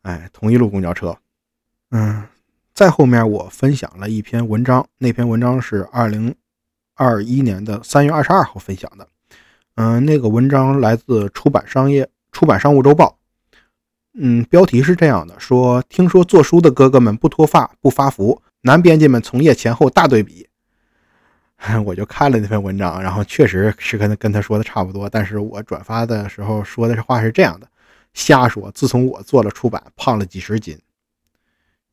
[0.03, 1.17] 哎，同一路公交车，
[1.89, 2.23] 嗯。
[2.75, 6.35] 再后面，我分享了一篇文章，那篇文章是二零
[6.93, 9.07] 二一年的三月二十二号分享的。
[9.75, 13.17] 嗯，那个文章来自出版商业出版商务周报。
[14.13, 20.49] 嗯，标题是这样的：说听说做书的哥哥们不脱发不发福，男编辑们从业前后大对比。
[21.85, 27.67] 我就看了那篇文章，然后确实是跟跟他说的差不多，但是我转发的时候说的话是这样的：
[28.13, 30.77] 瞎说，自从我做了出版，胖了几十斤，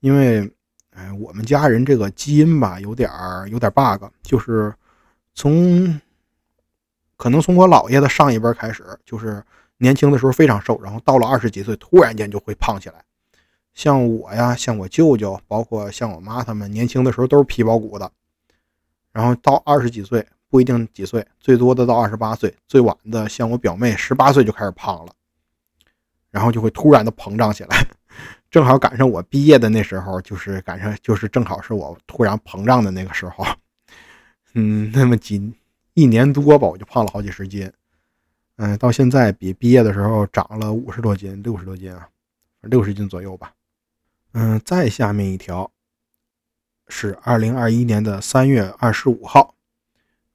[0.00, 0.50] 因为。
[0.92, 4.74] 哎，我们家人这个基因吧，有点儿有点 bug，就是
[5.34, 6.00] 从
[7.16, 9.40] 可能从我姥爷的上一辈开始，就是
[9.78, 13.04] 年轻的时候非常瘦，然后到了二十几岁，突然间就会胖起来。
[13.74, 18.10] 像我呀，像我舅舅，包括像我妈他们，年轻的时候都是皮包骨的，
[19.12, 25.12] 然后到二十几岁不一定几岁，最多的到二十八岁，最晚的像我表妹十八岁就开始胖了，
[26.30, 27.86] 然后就会突然的膨胀起来。
[28.50, 33.46] 正好赶上我毕业的那时候，就是赶上，就是正好是我突然膨胀的那个时候。
[34.54, 35.54] 嗯，那么几
[35.94, 37.72] 一年多吧，我就胖了好几十斤。
[38.56, 42.08] 嗯，到现在比毕业的时候长了五十多斤，六十多斤啊，
[42.62, 43.52] 六十斤左右吧。
[44.32, 45.72] 嗯，再下面一条
[46.86, 49.56] 是二零二一年的三月二十五号，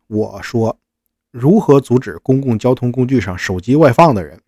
[0.08, 0.78] 我说
[1.32, 4.42] 如何阻止公共交通工具上手机外放的人。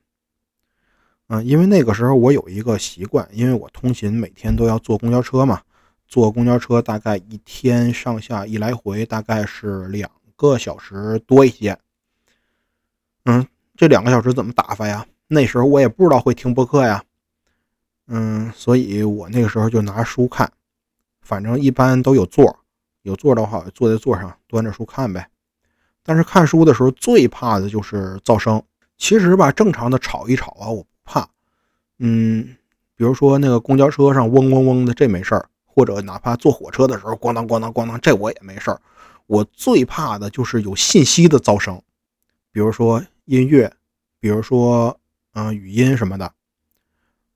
[1.28, 5.62] 嗯，因为那个时候我有一个习惯，因为我通勤每天都要坐公交车嘛，
[6.08, 11.78] 坐公交车大概一天上下一来回大概是两个小时多一些。
[13.24, 15.06] 嗯，这两个小时怎么打发呀？
[15.28, 17.04] 那时候我也不知道会听播客呀。
[18.08, 20.52] 嗯，所以我那个时候就拿书看，
[21.22, 22.60] 反正一般都有座，
[23.04, 25.30] 有座的话坐在座上端着书看呗。
[26.04, 28.62] 但是看书的时候最怕的就是噪声。
[28.98, 30.90] 其实吧，正常的吵一吵啊，我不。
[31.10, 31.30] 怕，
[32.00, 32.58] 嗯，
[32.96, 38.82] 比如说那个公交车上嗡嗡嗡的，这没事儿；或者哪怕坐火车的时候咣当咣当咣当，这我也没事儿。
[39.26, 41.82] 我最怕的就是有信息的噪声，
[42.52, 43.72] 比如说音乐，
[44.20, 45.00] 比如说
[45.34, 46.34] 嗯语音什么的。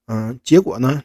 [0.06, 1.02] 嗯，结果呢，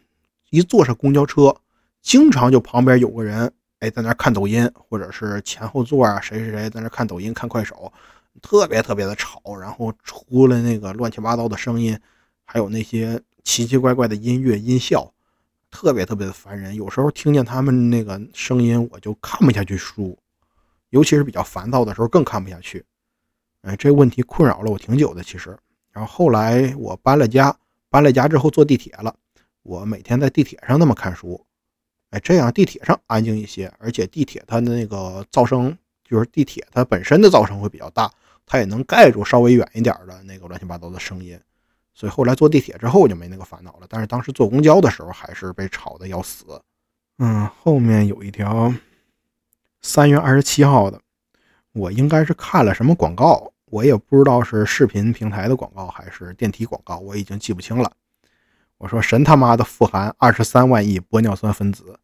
[0.50, 1.56] 一坐上公交车，
[2.02, 7.92] 经常就旁边有个人哎在那看抖音，或者是前后座啊谁谁谁在那看抖音看快手，
[8.42, 11.98] 特别特别的吵，然后出了那个乱七八糟的声音。
[12.50, 15.14] 还有那些奇奇怪怪的音乐音效，
[15.70, 16.74] 特别特别的烦人。
[16.74, 20.18] 有时候听见他们那个声音，我就看不下去书，
[20.92, 22.86] 尤其是比较烦躁的时候更看不下去。
[23.64, 25.58] 哎，这问题困扰了我挺久的，其实。
[25.92, 27.54] 然后后来我搬了家，
[27.90, 29.16] 搬了家之后坐地铁了，
[29.64, 31.46] 我每天在地铁上那么看书，
[32.10, 38.12] 哎，这样地铁上安静一些，而且地铁它的那个噪声，就是地铁它本身的噪声会比较大，
[38.46, 41.40] 它也能盖住稍微远一点的那个乱七八糟的声音。
[41.94, 46.46] 所以后来坐地铁之后就没那个烦恼了，但是当时坐公交的时候还是被吵得要死。
[47.18, 48.72] 嗯，后面有一条
[49.82, 51.02] 三月二十七号的，
[51.74, 57.92] 我应该是看了什么广告，我也不知道是视频平台的广告还是电梯广告，我已经记不清了。
[58.78, 62.00] 我说神他妈的富含二十三万亿玻尿酸分子，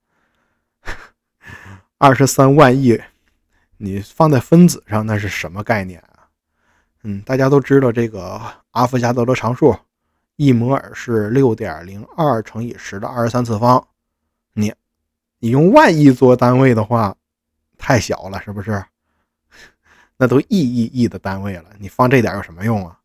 [1.97, 2.99] 二十三万亿，
[3.77, 6.27] 你放在分子上那是什么概念啊？
[7.03, 9.77] 嗯，大家都知道这个阿伏加德罗常数，
[10.35, 13.87] 一摩尔是六点零二乘以十的二十三次方。
[14.53, 14.73] 你，
[15.39, 17.15] 你用万亿做单位的话，
[17.77, 18.83] 太小了，是不是？
[20.17, 22.99] 那都亿亿亿的单位了，你放这点有什么用啊？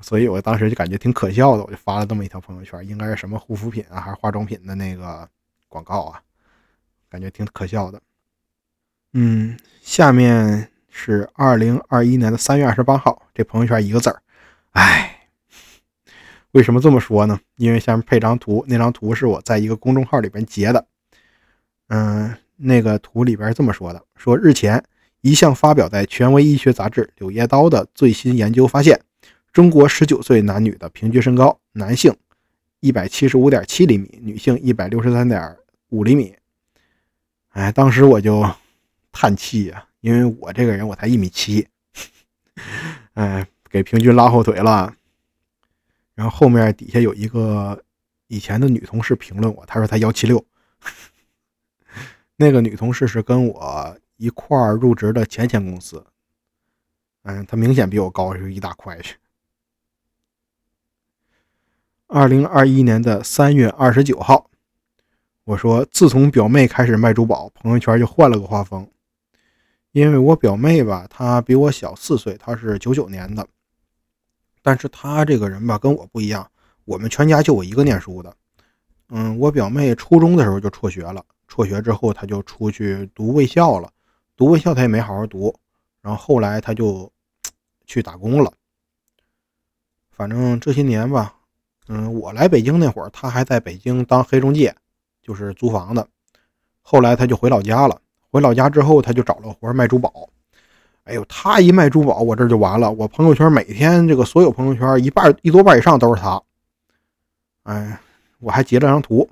[0.00, 5.28] 所以我当时就感觉挺可笑的，我就发了这么一条朋友圈，应该是什么护肤品啊，还是化妆品的那个
[5.68, 6.22] 广告啊？
[7.08, 8.00] 感觉挺可笑的。
[9.12, 10.70] 嗯，下面。
[10.90, 14.20] 是二零二一年的三月二十八号，这朋友圈一个字儿，
[14.72, 15.28] 哎，
[16.50, 17.38] 为什么这么说呢？
[17.54, 20.84] 因为下面配张图，那张图是我在一个公众号里边截的，
[21.86, 24.82] 嗯，那个图里边这么说的：说日前
[25.20, 29.00] 一项发表在权威医学杂志《柳叶刀》的最新研究发现，
[29.52, 32.14] 中国十九岁男女的平均身高，男性
[32.80, 35.56] 一百七十五点七厘米，女性一百六十三点
[35.88, 36.34] 五厘米。
[37.50, 38.48] 哎，当时我就
[39.12, 39.84] 叹气呀。
[40.00, 41.66] 因为我这个人我才一米七，
[43.14, 44.94] 哎，给平均拉后腿了。
[46.14, 47.82] 然后后面底下有一个
[48.28, 50.46] 以前的女同事评论我，她说她幺七六。
[52.36, 56.04] 那个女同事是跟我一块儿入职的前前公司，
[57.22, 59.16] 嗯，他明显比我高是一大块去。
[62.08, 64.50] 二零二一年的三月二十九号，
[65.44, 68.90] 我说自从表妹开始卖珠宝，朋友圈就换了个画风。
[69.92, 73.46] 因为我表妹吧，她比我小四岁，她是九九年的。
[74.62, 76.50] 但是她这个人吧，跟我不一样。
[76.84, 78.36] 我们全家就我一个念书的。
[79.10, 83.90] 嗯，我表妹初中的时候就辍学了，辍学之后她就出去读卫校了。
[84.38, 85.52] 读卫校他也没好好读，
[86.00, 87.10] 然后后来他就
[87.86, 88.52] 去打工了。
[90.12, 91.34] 反正这些年吧，
[91.88, 94.72] 嗯，我来北京那会儿，他还在北京当黑中介，
[95.20, 96.06] 就是租房的。
[96.82, 98.00] 后来他就回老家了。
[98.30, 100.30] 回老家之后，他就找了活卖珠宝。
[101.02, 102.92] 哎呦，他一卖珠宝，我这就完了。
[102.92, 106.40] 我朋友圈每天这个所有朋友圈一半一多半以上都是他。
[107.64, 107.98] 哎，
[108.38, 109.28] 我还截了张图，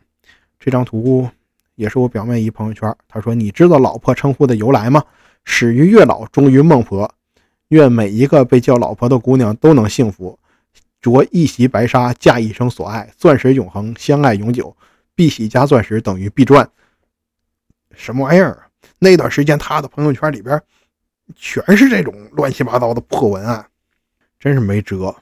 [0.58, 1.30] 这张图
[1.76, 2.92] 也是我表妹一朋友圈。
[3.06, 5.04] 他说：“你知道老婆称呼的由来吗？
[5.44, 7.10] 始于月老，终于孟婆。
[7.68, 10.38] 愿每一个被叫老婆的姑娘都能幸福，
[11.00, 14.76] 着一袭白纱，嫁一生所爱，钻石永恒，相爱永久。
[15.14, 16.68] 碧玺加钻石等于必赚。
[17.94, 18.64] 什么玩意儿？”
[18.98, 20.60] 那段时间，他的朋友圈里边
[21.34, 23.66] 全是这种乱七八糟的破文案，
[24.38, 25.14] 真是没辙。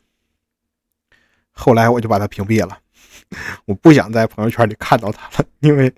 [1.50, 2.78] 后来我就把他屏蔽了，
[3.64, 5.92] 我不想在朋友圈里看到他了，因为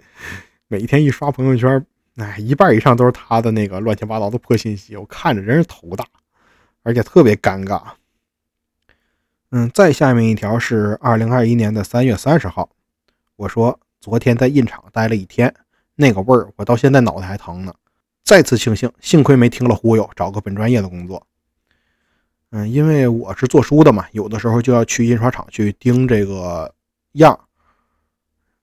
[0.69, 6.05] 每天一刷朋友圈，哎，一半以上都是他的那个乱七八糟的破信息，我看着真是头大，
[6.83, 7.81] 而且特别尴尬。
[9.51, 12.69] 嗯，再下面一条是二零二一年的三月三十号，
[13.37, 15.55] 我说昨天在印厂待了一天，
[15.95, 17.73] 那个味儿我到现在脑袋还疼呢。
[18.25, 21.25] 再次庆幸，幸亏没听了忽悠，找个本专业的工作。
[22.51, 26.75] 嗯，因为我是做书的嘛，有的时候就要去印刷厂去盯这个
[27.13, 27.39] 样，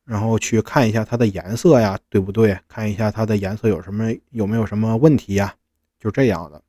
[0.05, 2.59] 然后去看一下它的颜色呀，对不对？
[2.67, 5.55] 看一下它的颜色有什么有没有什么问题呀？
[5.99, 6.61] 就这样的。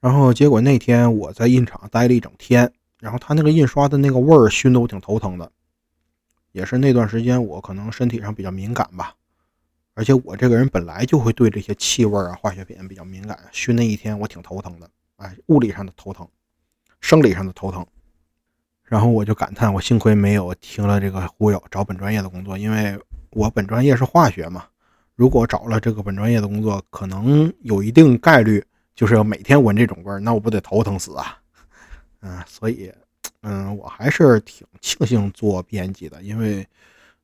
[0.00, 5.50] 然后结果那天我在印厂待了一整天，然后他那个印刷的那个味儿熏得我挺头疼的，
[6.52, 9.14] 也是那段时间我可能身体上比较敏感吧，
[9.94, 16.26] 而且我这个人本来就会对这些气味啊、化学品比较敏感，熏那一天我挺头疼的，哎，物理上的头疼，
[17.00, 17.86] 生理上的头疼。
[18.90, 22.98] 然后我就感叹，我幸亏没有听了这个忽悠找本专业的工作，因为
[23.30, 24.66] 我本专业是化学嘛，
[25.14, 28.62] 如果找了这个本专业的工作，可能有一定概率。
[28.92, 31.40] 就是要每天闻这种味儿，那我不得头疼死啊！
[32.20, 32.92] 嗯，所以，
[33.40, 36.66] 嗯，我还是挺庆幸做编辑的，因为，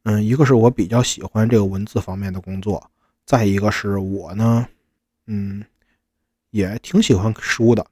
[0.05, 2.91] 嗯，一个是我比较喜欢这个文字方面的工作，
[3.27, 4.67] 再一个是我呢，
[5.27, 5.63] 嗯，
[6.51, 7.87] 也挺喜欢书的，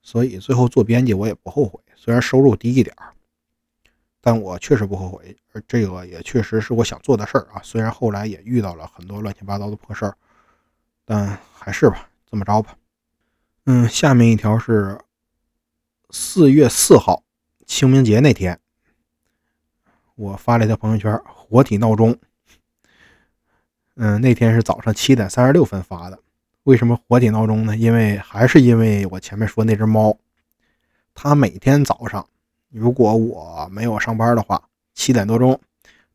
[0.00, 1.78] 所以最后做编辑我也不后悔。
[2.02, 3.12] 虽然收入低一点儿，
[4.22, 7.60] 但我确实不后悔，而这个也确实是我想做的事儿啊。
[7.62, 10.16] 虽然后来也遇到了很多乱七八糟的破事儿，
[11.04, 12.74] 但还是吧，这么着吧。
[13.66, 14.98] 嗯，下面一条是
[16.08, 17.22] 四月四号
[17.66, 18.58] 清明节那天，
[20.14, 22.18] 我发了一条朋友圈，活体闹钟。
[23.96, 26.18] 嗯，那天是早上七点三十六分发的。
[26.62, 27.76] 为什么活体闹钟呢？
[27.76, 30.16] 因为还是因为我前面说那只猫，
[31.22, 32.26] 他每天早上，
[32.70, 34.62] 如果我没有上班的话，
[34.94, 35.60] 七点多钟，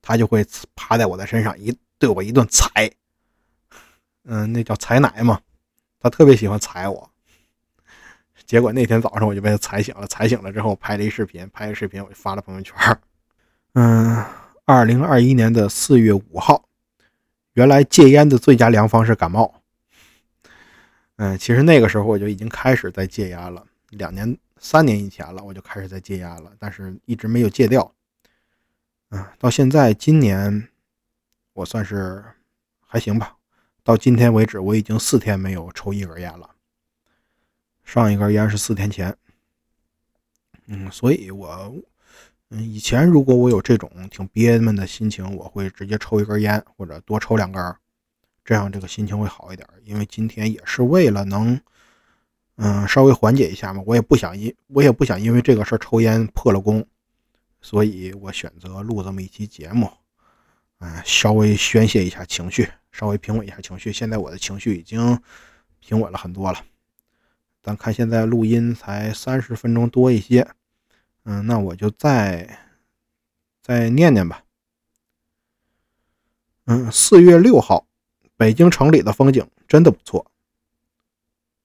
[0.01, 2.67] 他就会趴在我的身上一对我一顿踩。
[4.23, 5.39] 嗯，那叫踩奶嘛，
[5.99, 7.07] 他特别喜欢踩我。
[8.47, 12.75] 结果那天早上我就被他踩醒了，踩醒了之后拍了一视频，拍一视频我就发了朋友圈。
[13.73, 14.25] 嗯，
[14.65, 16.67] 二零二一年的四月五号，
[17.53, 19.61] 原来戒烟的最佳良方是感冒。
[21.17, 27.93] 嗯，其实那个时候我就已经开始在戒烟了，两年、三年以前了，我就开始在戒烟了，但是一直没有戒掉。
[29.09, 30.69] 嗯，到现在今年
[31.53, 32.23] 我算是
[32.79, 33.35] 还行吧，
[33.83, 36.49] 到今天为止我已经四天没有抽一根烟了。
[37.83, 39.15] 上一根烟是四天前，
[40.65, 41.75] 嗯，所以我，
[42.49, 47.75] 嗯，以前如果我有这种挺憋闷的心情，我会直接抽一根烟，或者多抽两根，
[48.43, 49.67] 这样这个心情会好一点。
[49.83, 51.61] 因为今天也是为了能，
[52.57, 56.85] 嗯，稍微缓解一下嘛，我也不想因我也不想因为这个事抽烟破了功，
[57.61, 59.91] 所以我选择录这么一期节目，
[60.79, 63.91] 嗯，稍微宣泄一下情绪，稍微平稳一下情绪。
[63.91, 65.19] 现在我的情绪已经
[65.79, 66.63] 平稳了很多了。
[67.61, 70.47] 咱看现在录音才三十分钟多一些，
[71.23, 72.57] 嗯，那我就再
[73.61, 74.43] 再念念吧。
[76.67, 77.85] 嗯，四月六号，
[78.37, 80.25] 北京城里的风景真的不错。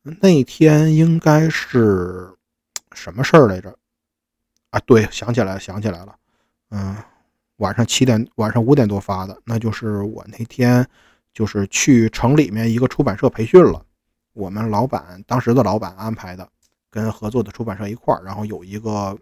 [0.03, 2.35] 那天应该是
[2.93, 3.77] 什么事儿来着？
[4.71, 6.17] 啊，对，想起来，想起来了。
[6.71, 6.97] 嗯，
[7.57, 10.87] 晚上七点，晚上五点多发的，那就是我那天
[11.35, 13.85] 就是去城里面一个出版社培训了。
[14.33, 16.49] 我们老板当时的老板安排的，
[16.89, 19.19] 跟合作的出版社一块儿，然后有一个，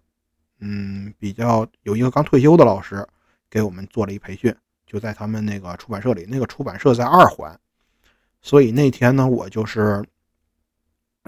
[0.60, 3.04] 嗯，比较有一个刚退休的老师
[3.50, 4.54] 给我们做了一培训，
[4.86, 6.26] 就在他们那个出版社里。
[6.28, 7.58] 那个出版社在二环，
[8.42, 10.04] 所以那天呢，我就是，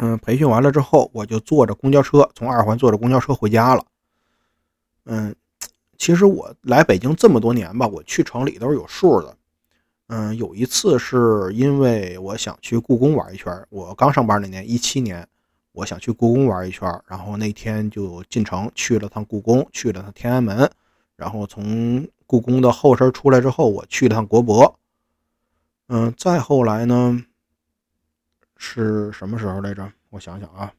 [0.03, 3.85] 嗯，培训完了之后，我就坐着公交车从二环坐着公交车回家了。
[5.05, 5.35] 嗯，
[5.99, 9.37] 其实我来北京这么多年吧，我去城里都是有数的。
[10.07, 15.27] 嗯，有一次是因为我想去故宫玩一圈我刚上班那年，一七年，
[15.73, 20.71] 我想去故宫玩一圈然后那天就进城去了趟故宫，去了趟天安门，
[21.15, 24.79] 然后从故宫的后身出来之后，我去了趟国博。
[25.89, 27.23] 嗯，再后来呢，
[28.63, 29.91] 是什么时候来着？
[30.11, 30.71] 我想想啊，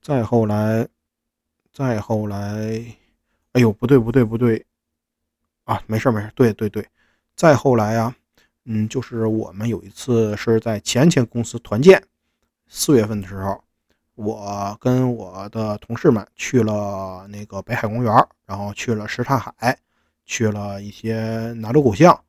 [0.00, 0.86] 再后来，
[1.72, 2.38] 再后来，
[3.52, 4.64] 哎呦，不对不对不对，
[5.64, 6.86] 啊，没事没事，对对对。
[7.34, 8.14] 再后来啊，
[8.66, 12.00] 嗯，就是我们有一次是在前前公司团建，
[12.68, 13.60] 四月份的时候，
[14.14, 18.14] 我跟我的同事们去了那个北海公园，
[18.46, 19.76] 然后去了什刹海，
[20.24, 22.24] 去了一些南锣鼓巷，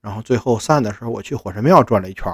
[0.00, 2.32] 然后最后散的时候，我去火神庙转了一圈。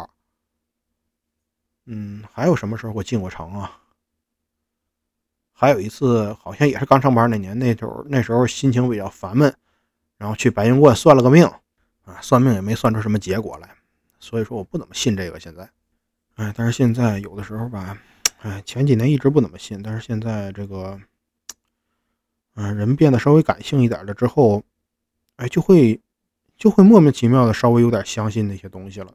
[1.92, 3.78] 嗯，还有什么时候我进过城啊？
[5.52, 9.52] 还有一次好像也是刚上班那年，那时候那时候心情比较烦闷，
[10.16, 11.44] 然后去白云观算了个命。
[12.06, 13.68] 啊，算命也没算出什么结果来，
[14.18, 15.68] 所以说我不怎么信这个现在。
[16.36, 17.96] 哎，但是现在有的时候吧，
[18.40, 20.98] 哎，前几年一直不怎么信，但是现在这个，
[22.54, 24.62] 嗯，人变得稍微感性一点了之后，
[25.36, 26.00] 哎，就会
[26.56, 29.12] 就会莫名其妙的稍微有点相信那些东西了。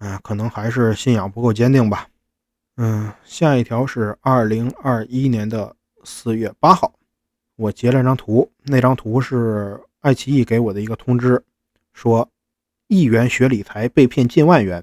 [0.00, 2.08] 嗯，可能还是信仰不够坚定吧。
[2.76, 6.92] 嗯，下一条是二零二一年的四月八号，
[7.56, 11.42] 我截了张图，那张图是爱奇艺给我的一个通知，
[11.92, 12.26] 说
[12.88, 14.82] 一元学理财被骗近万元，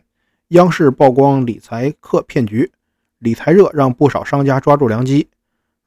[0.50, 2.72] 央视曝光理财课骗局，
[3.18, 5.28] 理财热让不少商家抓住良机。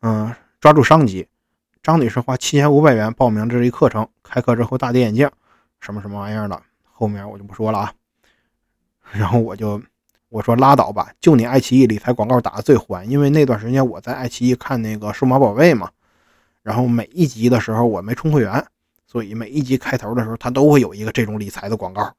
[0.01, 1.29] 嗯，抓住商机。
[1.83, 5.31] 张女士花七千五百元报名这一课程，开课之后大跌眼镜，
[5.79, 7.93] 什么什么玩意儿的，后面我就不说了啊。
[9.13, 9.81] 然后我就
[10.29, 15.91] 我说拉倒吧，就你爱奇艺理财广告打的最欢，因为那段时间我在爱奇艺看那个数码宝贝嘛，
[16.63, 18.65] 然后每一集的时候我没充会员，
[19.07, 22.13] 所以每一集开头的时候它都会有一个这种理财的广告。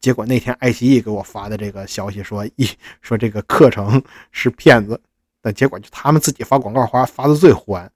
[0.00, 2.70] 结果那天爱奇艺给我发的这个消息说一
[3.02, 5.00] 说这个课程是骗子，
[5.42, 7.90] 但结果就他们自己发广告发发的最欢，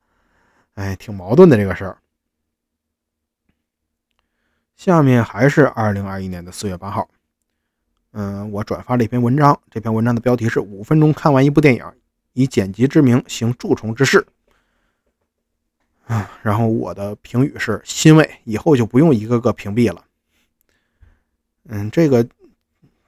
[0.74, 1.96] 哎，挺矛盾的这个事儿。
[4.76, 7.08] 下面还是二零二一年的四月八号。
[8.12, 11.84] 嗯，我转发了一篇文章，这篇文章的标题是“五分钟看完一部电影，
[12.32, 14.26] 以剪辑之名行蛀虫之事”。
[16.06, 20.04] 啊，然后我的评语是欣慰，以后就不用一个个屏蔽了。
[21.68, 22.26] 嗯，这个，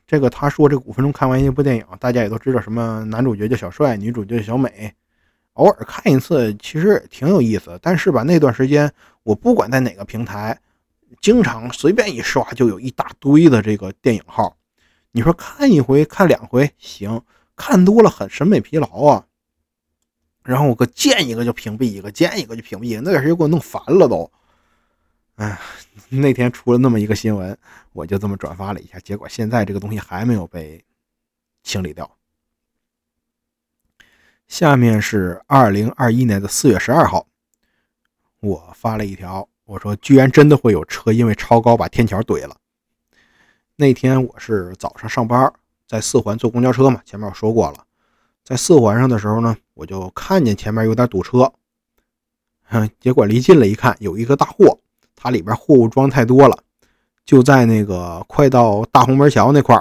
[0.06, 4.94] 这个他说这五分钟看完一部电影，大家也都知道，什么男主角叫小帅，女主角叫小美，
[5.54, 7.76] 偶尔看一次其实挺有意思。
[7.82, 8.88] 但是吧，那段时间
[9.24, 10.56] 我不管在哪个平台，
[11.20, 14.56] 经常随便一刷就有一大堆的这个电影号。
[15.12, 17.22] 你说看一回看两回行，
[17.54, 19.26] 看多了很审美疲劳啊。
[20.42, 24.30] 然后我个见一个就屏蔽一个，见一个就屏蔽一个，那点事就给我弄烦了都。
[25.36, 25.58] 哎，
[26.08, 27.56] 那天出了那么一个新闻，
[27.92, 30.84] 我就这么转发了一下，结果现在这个东西还没有被
[31.62, 32.10] 清理掉。
[34.48, 37.26] 下面是二零二一年的四月十二号，
[38.40, 42.56] 我发了一条，我说居然真的会有车因为超高把天桥怼了。
[43.82, 45.52] 那天我是早上上班，
[45.88, 47.84] 在四环坐公交车嘛，前面我说过了，
[48.44, 51.52] 在四环上的时候呢，我就看见前面有点堵车，
[52.62, 54.78] 哼，结果离近了一看，有一个大货，
[55.16, 56.56] 它里边货物装太多了，
[57.24, 59.76] 就在那个快到大红门桥那块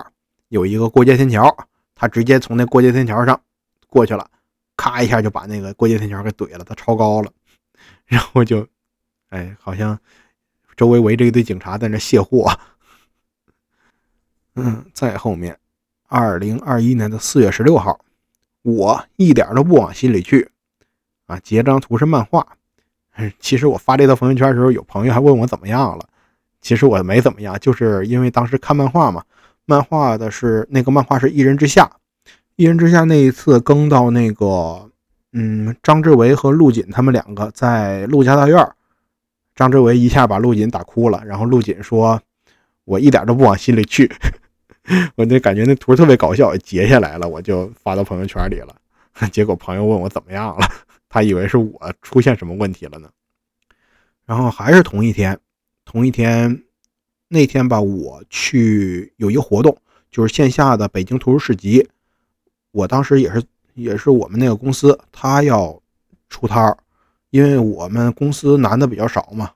[0.48, 1.56] 有一个过街天桥，
[1.94, 3.40] 他直接从那过街天桥上
[3.86, 4.28] 过去了，
[4.76, 7.32] 咔一下就把那个过街天桥给怼了，它超高了，
[8.06, 8.68] 然后就，
[9.30, 9.96] 哎，好像
[10.76, 12.52] 周围围着一堆警察在那卸货。
[14.56, 15.58] 嗯，在后面，
[16.08, 18.00] 二零二一年的四月十六号，
[18.64, 20.50] 我一点都不往心里去
[21.28, 21.40] 啊。
[21.40, 22.46] 截张图是漫画，
[23.40, 26.06] 其实我发这条朋友圈的时候，有朋友还问我怎么样了。
[26.62, 29.24] 其实我没怎么样，就是因为当时看漫画嘛。
[29.66, 31.84] 漫画的是那个漫画是《一人之下》，
[32.56, 34.90] 《一人之下》那一次更到那个，
[35.32, 38.70] 嗯，张志伟和陆锦他们两个在陆家大院，
[39.56, 42.22] 张志伟一下把陆锦打哭了，然后陆锦说
[42.86, 44.12] ：“我一点都不往心里去。
[45.16, 48.76] ”我就感觉那图特别搞笑，截下来了，我就发到朋友圈里了。
[49.32, 50.66] 结果朋友问我怎么样了，
[51.08, 53.10] 他以为是我出现什么问题了呢。
[54.26, 55.38] 然后还是同一天，
[55.86, 56.64] 同一天
[57.28, 59.78] 那天吧，我去有一个活动，
[60.10, 61.88] 就是线下的北京图书市集。
[62.72, 63.44] 我当时也是
[63.76, 65.80] 也是我们那个公司，他要
[66.30, 66.78] 出摊儿，
[67.30, 69.52] 因为我们公司男的比较少嘛，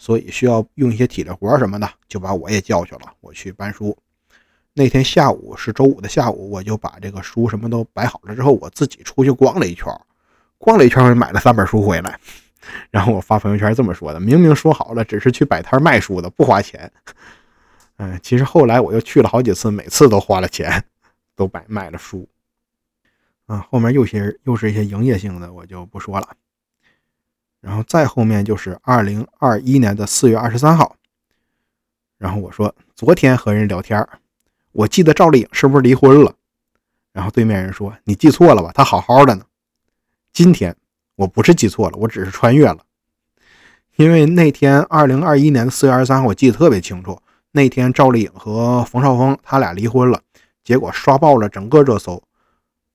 [0.00, 3.94] 所以需要用一些体力活什么的，就把我也叫去了，我去搬书。
[4.72, 9.86] 那天下午是周五的下午，我就把这个书什么都摆好了之后，我自己出去逛了一圈，
[10.56, 12.18] 逛了一圈，我买了三本书回来。
[12.90, 16.90] 然后我发朋友圈这么说的：明明说好了只是去摆摊卖书的，不花钱。
[17.98, 20.82] 嗯，其实后来我又去了好几次，每次都花了钱，
[21.36, 22.26] 都摆卖了书。
[23.44, 26.26] 啊，后面又些又是一些营业性的，我就不说了。
[27.60, 30.96] 然后再后面就是二零二一年的四月二十三号，
[32.18, 34.06] 然后我说昨天和人聊天
[34.72, 36.34] 我记得赵丽颖是不是离婚了？
[37.12, 39.44] 然后对面人说：“你记错了吧，她好好的呢。”
[40.32, 40.74] 今天
[41.16, 42.78] 我不是记错了，我只是穿越了。
[43.96, 47.20] 因为那天二零二一年的四月二十三号，我记得特别清楚。
[47.50, 50.22] 那天赵丽颖和冯绍峰他俩离婚了，
[50.62, 52.22] 结果刷爆了整个热搜。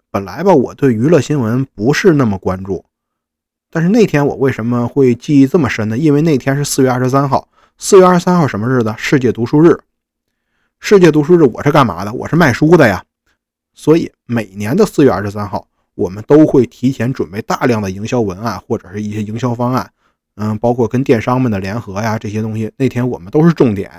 [0.09, 2.85] 本来吧，我对娱乐新闻不是那么关注，
[3.75, 5.97] 但是那天我为什么会记忆这么深呢？
[5.97, 7.49] 因为那天是四月二十三号。
[7.77, 8.95] 四月二十三号什么日子？
[8.97, 9.77] 世界读书日。
[10.79, 12.13] 世界读书日，我是干嘛的？
[12.13, 13.03] 我是卖书的呀。
[13.73, 19.91] 所以每年的四月二十三号，我们都会提前准备大量的营销文案或者是一些营销方案，
[20.35, 22.71] 嗯，包括跟电商们的联合呀这些东西。
[22.77, 23.91] 那天我们都是重点。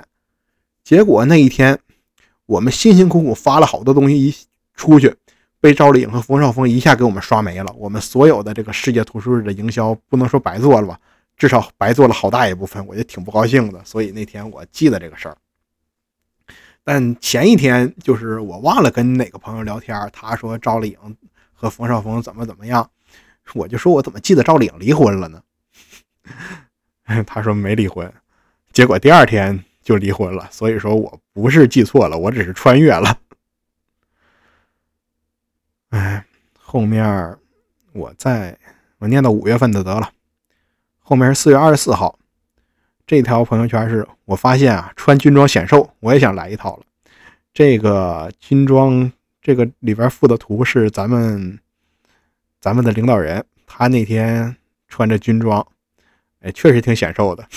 [0.83, 1.77] 结果那一天，
[2.47, 4.35] 我们辛辛苦苦发了好多东西一
[4.73, 5.15] 出去，
[5.59, 7.73] 被赵丽颖和冯绍峰一下给我们刷没了。
[7.77, 10.99] 我们所有的这个世界图书日的营销，不能说白做了吧，
[11.35, 13.83] 至少白做了好大一部分，我就挺不高兴的。
[13.83, 15.37] 所以那天我记得这个事儿。
[16.83, 21.17] 但前一天就是我忘了跟哪个朋友聊天，他说赵丽颖
[21.53, 22.89] 和冯绍峰怎么怎么样，
[23.53, 25.41] 我就说我怎么记得赵丽颖离婚了呢？
[27.25, 28.09] 他说没离婚，
[28.71, 30.47] 结果第二天就离婚了。
[30.51, 33.17] 所以说我不是记错了，我只是穿越了。
[35.89, 36.25] 哎，
[36.59, 37.37] 后面
[37.93, 38.57] 我在
[38.99, 40.11] 我念到五月份的得了，
[40.99, 42.19] 后面是四月二十四号。
[43.05, 46.83] 这条朋友圈是我发现啊，穿军装显瘦，我也想来一套了。
[47.53, 49.09] 这个军装，
[49.41, 51.57] 这个里边附的图是咱们
[52.59, 54.57] 咱们的领导人，他那天
[54.89, 55.65] 穿着军装，
[56.41, 57.47] 哎，确实挺显瘦的。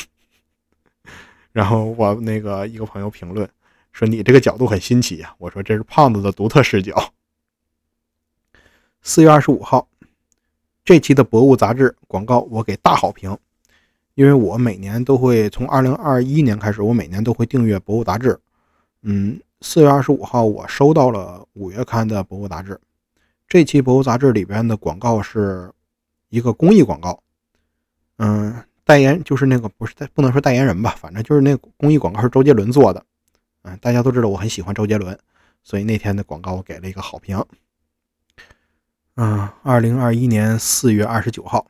[1.51, 3.49] 然后我那个一个朋友评论
[3.93, 7.13] 说：“你这个角度很新奇呀。”我说：“这是胖子的独特视角。”
[9.03, 9.89] 四月二十五号，
[10.85, 13.37] 这期的博物杂志广告我给大好评。
[14.15, 18.39] 因为我每年都会从二零二一年开始，我每年都会订阅《博物》杂志。
[19.03, 22.79] 嗯，四月二十五号，我收到了五月刊的《博物》杂志。
[23.49, 25.73] 这期《博物》杂志里边的广告是
[26.29, 27.23] 一个公益广告。
[28.19, 33.03] 嗯，代言就是那个不是代，不能说代言人吧，反正就是那公益广告是周杰伦做的。
[33.63, 35.19] 嗯，大家都知道我很喜欢周杰伦，
[35.63, 37.43] 所以那天的广告我给了一个好评。
[39.23, 41.67] 嗯，二零二一年四月二十九号。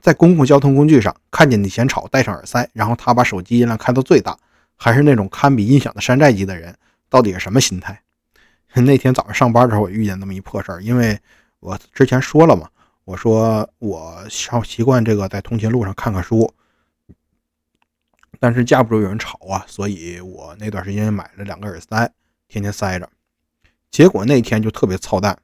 [0.00, 4.38] 在公共交通工具上看见你嫌吵，戴上耳塞，然后他把手机音量开到最大，
[4.76, 6.72] 还是那种堪比音响的山寨机的人，
[7.08, 8.00] 到底是什么心态？
[8.74, 11.18] 那天早上上班的时候，我遇见那么一破事儿，因为
[11.58, 12.68] 我之前说了嘛，
[13.04, 16.48] 我说我上习惯这个在通勤路上看看书，
[18.38, 22.08] 但是架不住有人吵啊，所以我那段时间买了两个耳塞，
[22.46, 23.10] 天天塞着。
[23.90, 25.36] 结果那天就特别操蛋，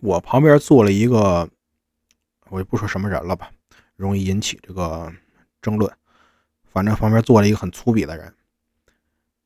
[0.00, 1.48] 我旁边坐了一个。
[2.52, 3.48] 我就不说什么人了吧，
[3.94, 5.12] 容易引起这个
[5.62, 5.88] 争论。
[6.72, 8.34] 反正旁边坐了一个很粗鄙的人，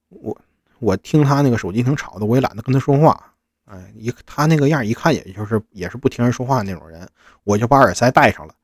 [0.09, 0.41] 我
[0.79, 3.35] 我听他那个手机挺吵的，我也懒得跟他说话。
[3.67, 7.07] 哎，一他那个样，一看也就是也是不听人说话那种人，
[7.43, 8.55] 我就把耳塞戴上了。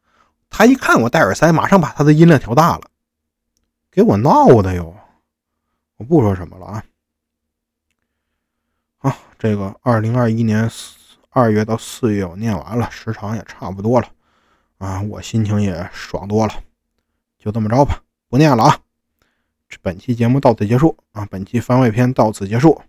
[0.48, 2.90] 他一看我戴耳塞，马上把他的音量调大了，
[3.90, 4.96] 给我闹的哟！
[5.98, 6.84] 我不说什么了啊。
[8.96, 10.96] 好，这个二零二一年四
[11.32, 14.08] 二月到四月我念完了，时长也差不多了。
[14.78, 16.54] 啊，我心情也爽多了，
[17.38, 18.78] 就这么着吧，不念了啊。
[19.80, 22.82] 本期节目到此结束啊，本期番外篇到此结束。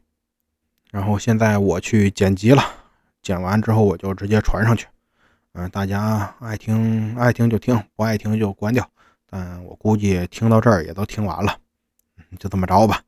[0.89, 2.63] 然后现在我去剪辑了，
[3.21, 4.87] 剪完之后我就直接传上去。
[5.53, 8.89] 嗯，大家爱听爱听就听，不爱听就关掉。
[9.29, 11.55] 但我估计听到这儿也都听完了，
[12.39, 13.03] 就这么着吧。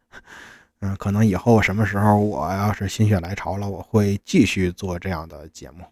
[0.85, 5.85] 嗯，可能以后什么时候我要是心血来潮了，我会继续做这样的节目。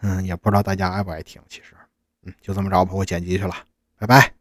[0.00, 1.74] 嗯，也不知道大家爱不爱听，其实。
[2.22, 3.54] 嗯，就这么着吧，我剪辑去了，
[3.98, 4.39] 拜拜。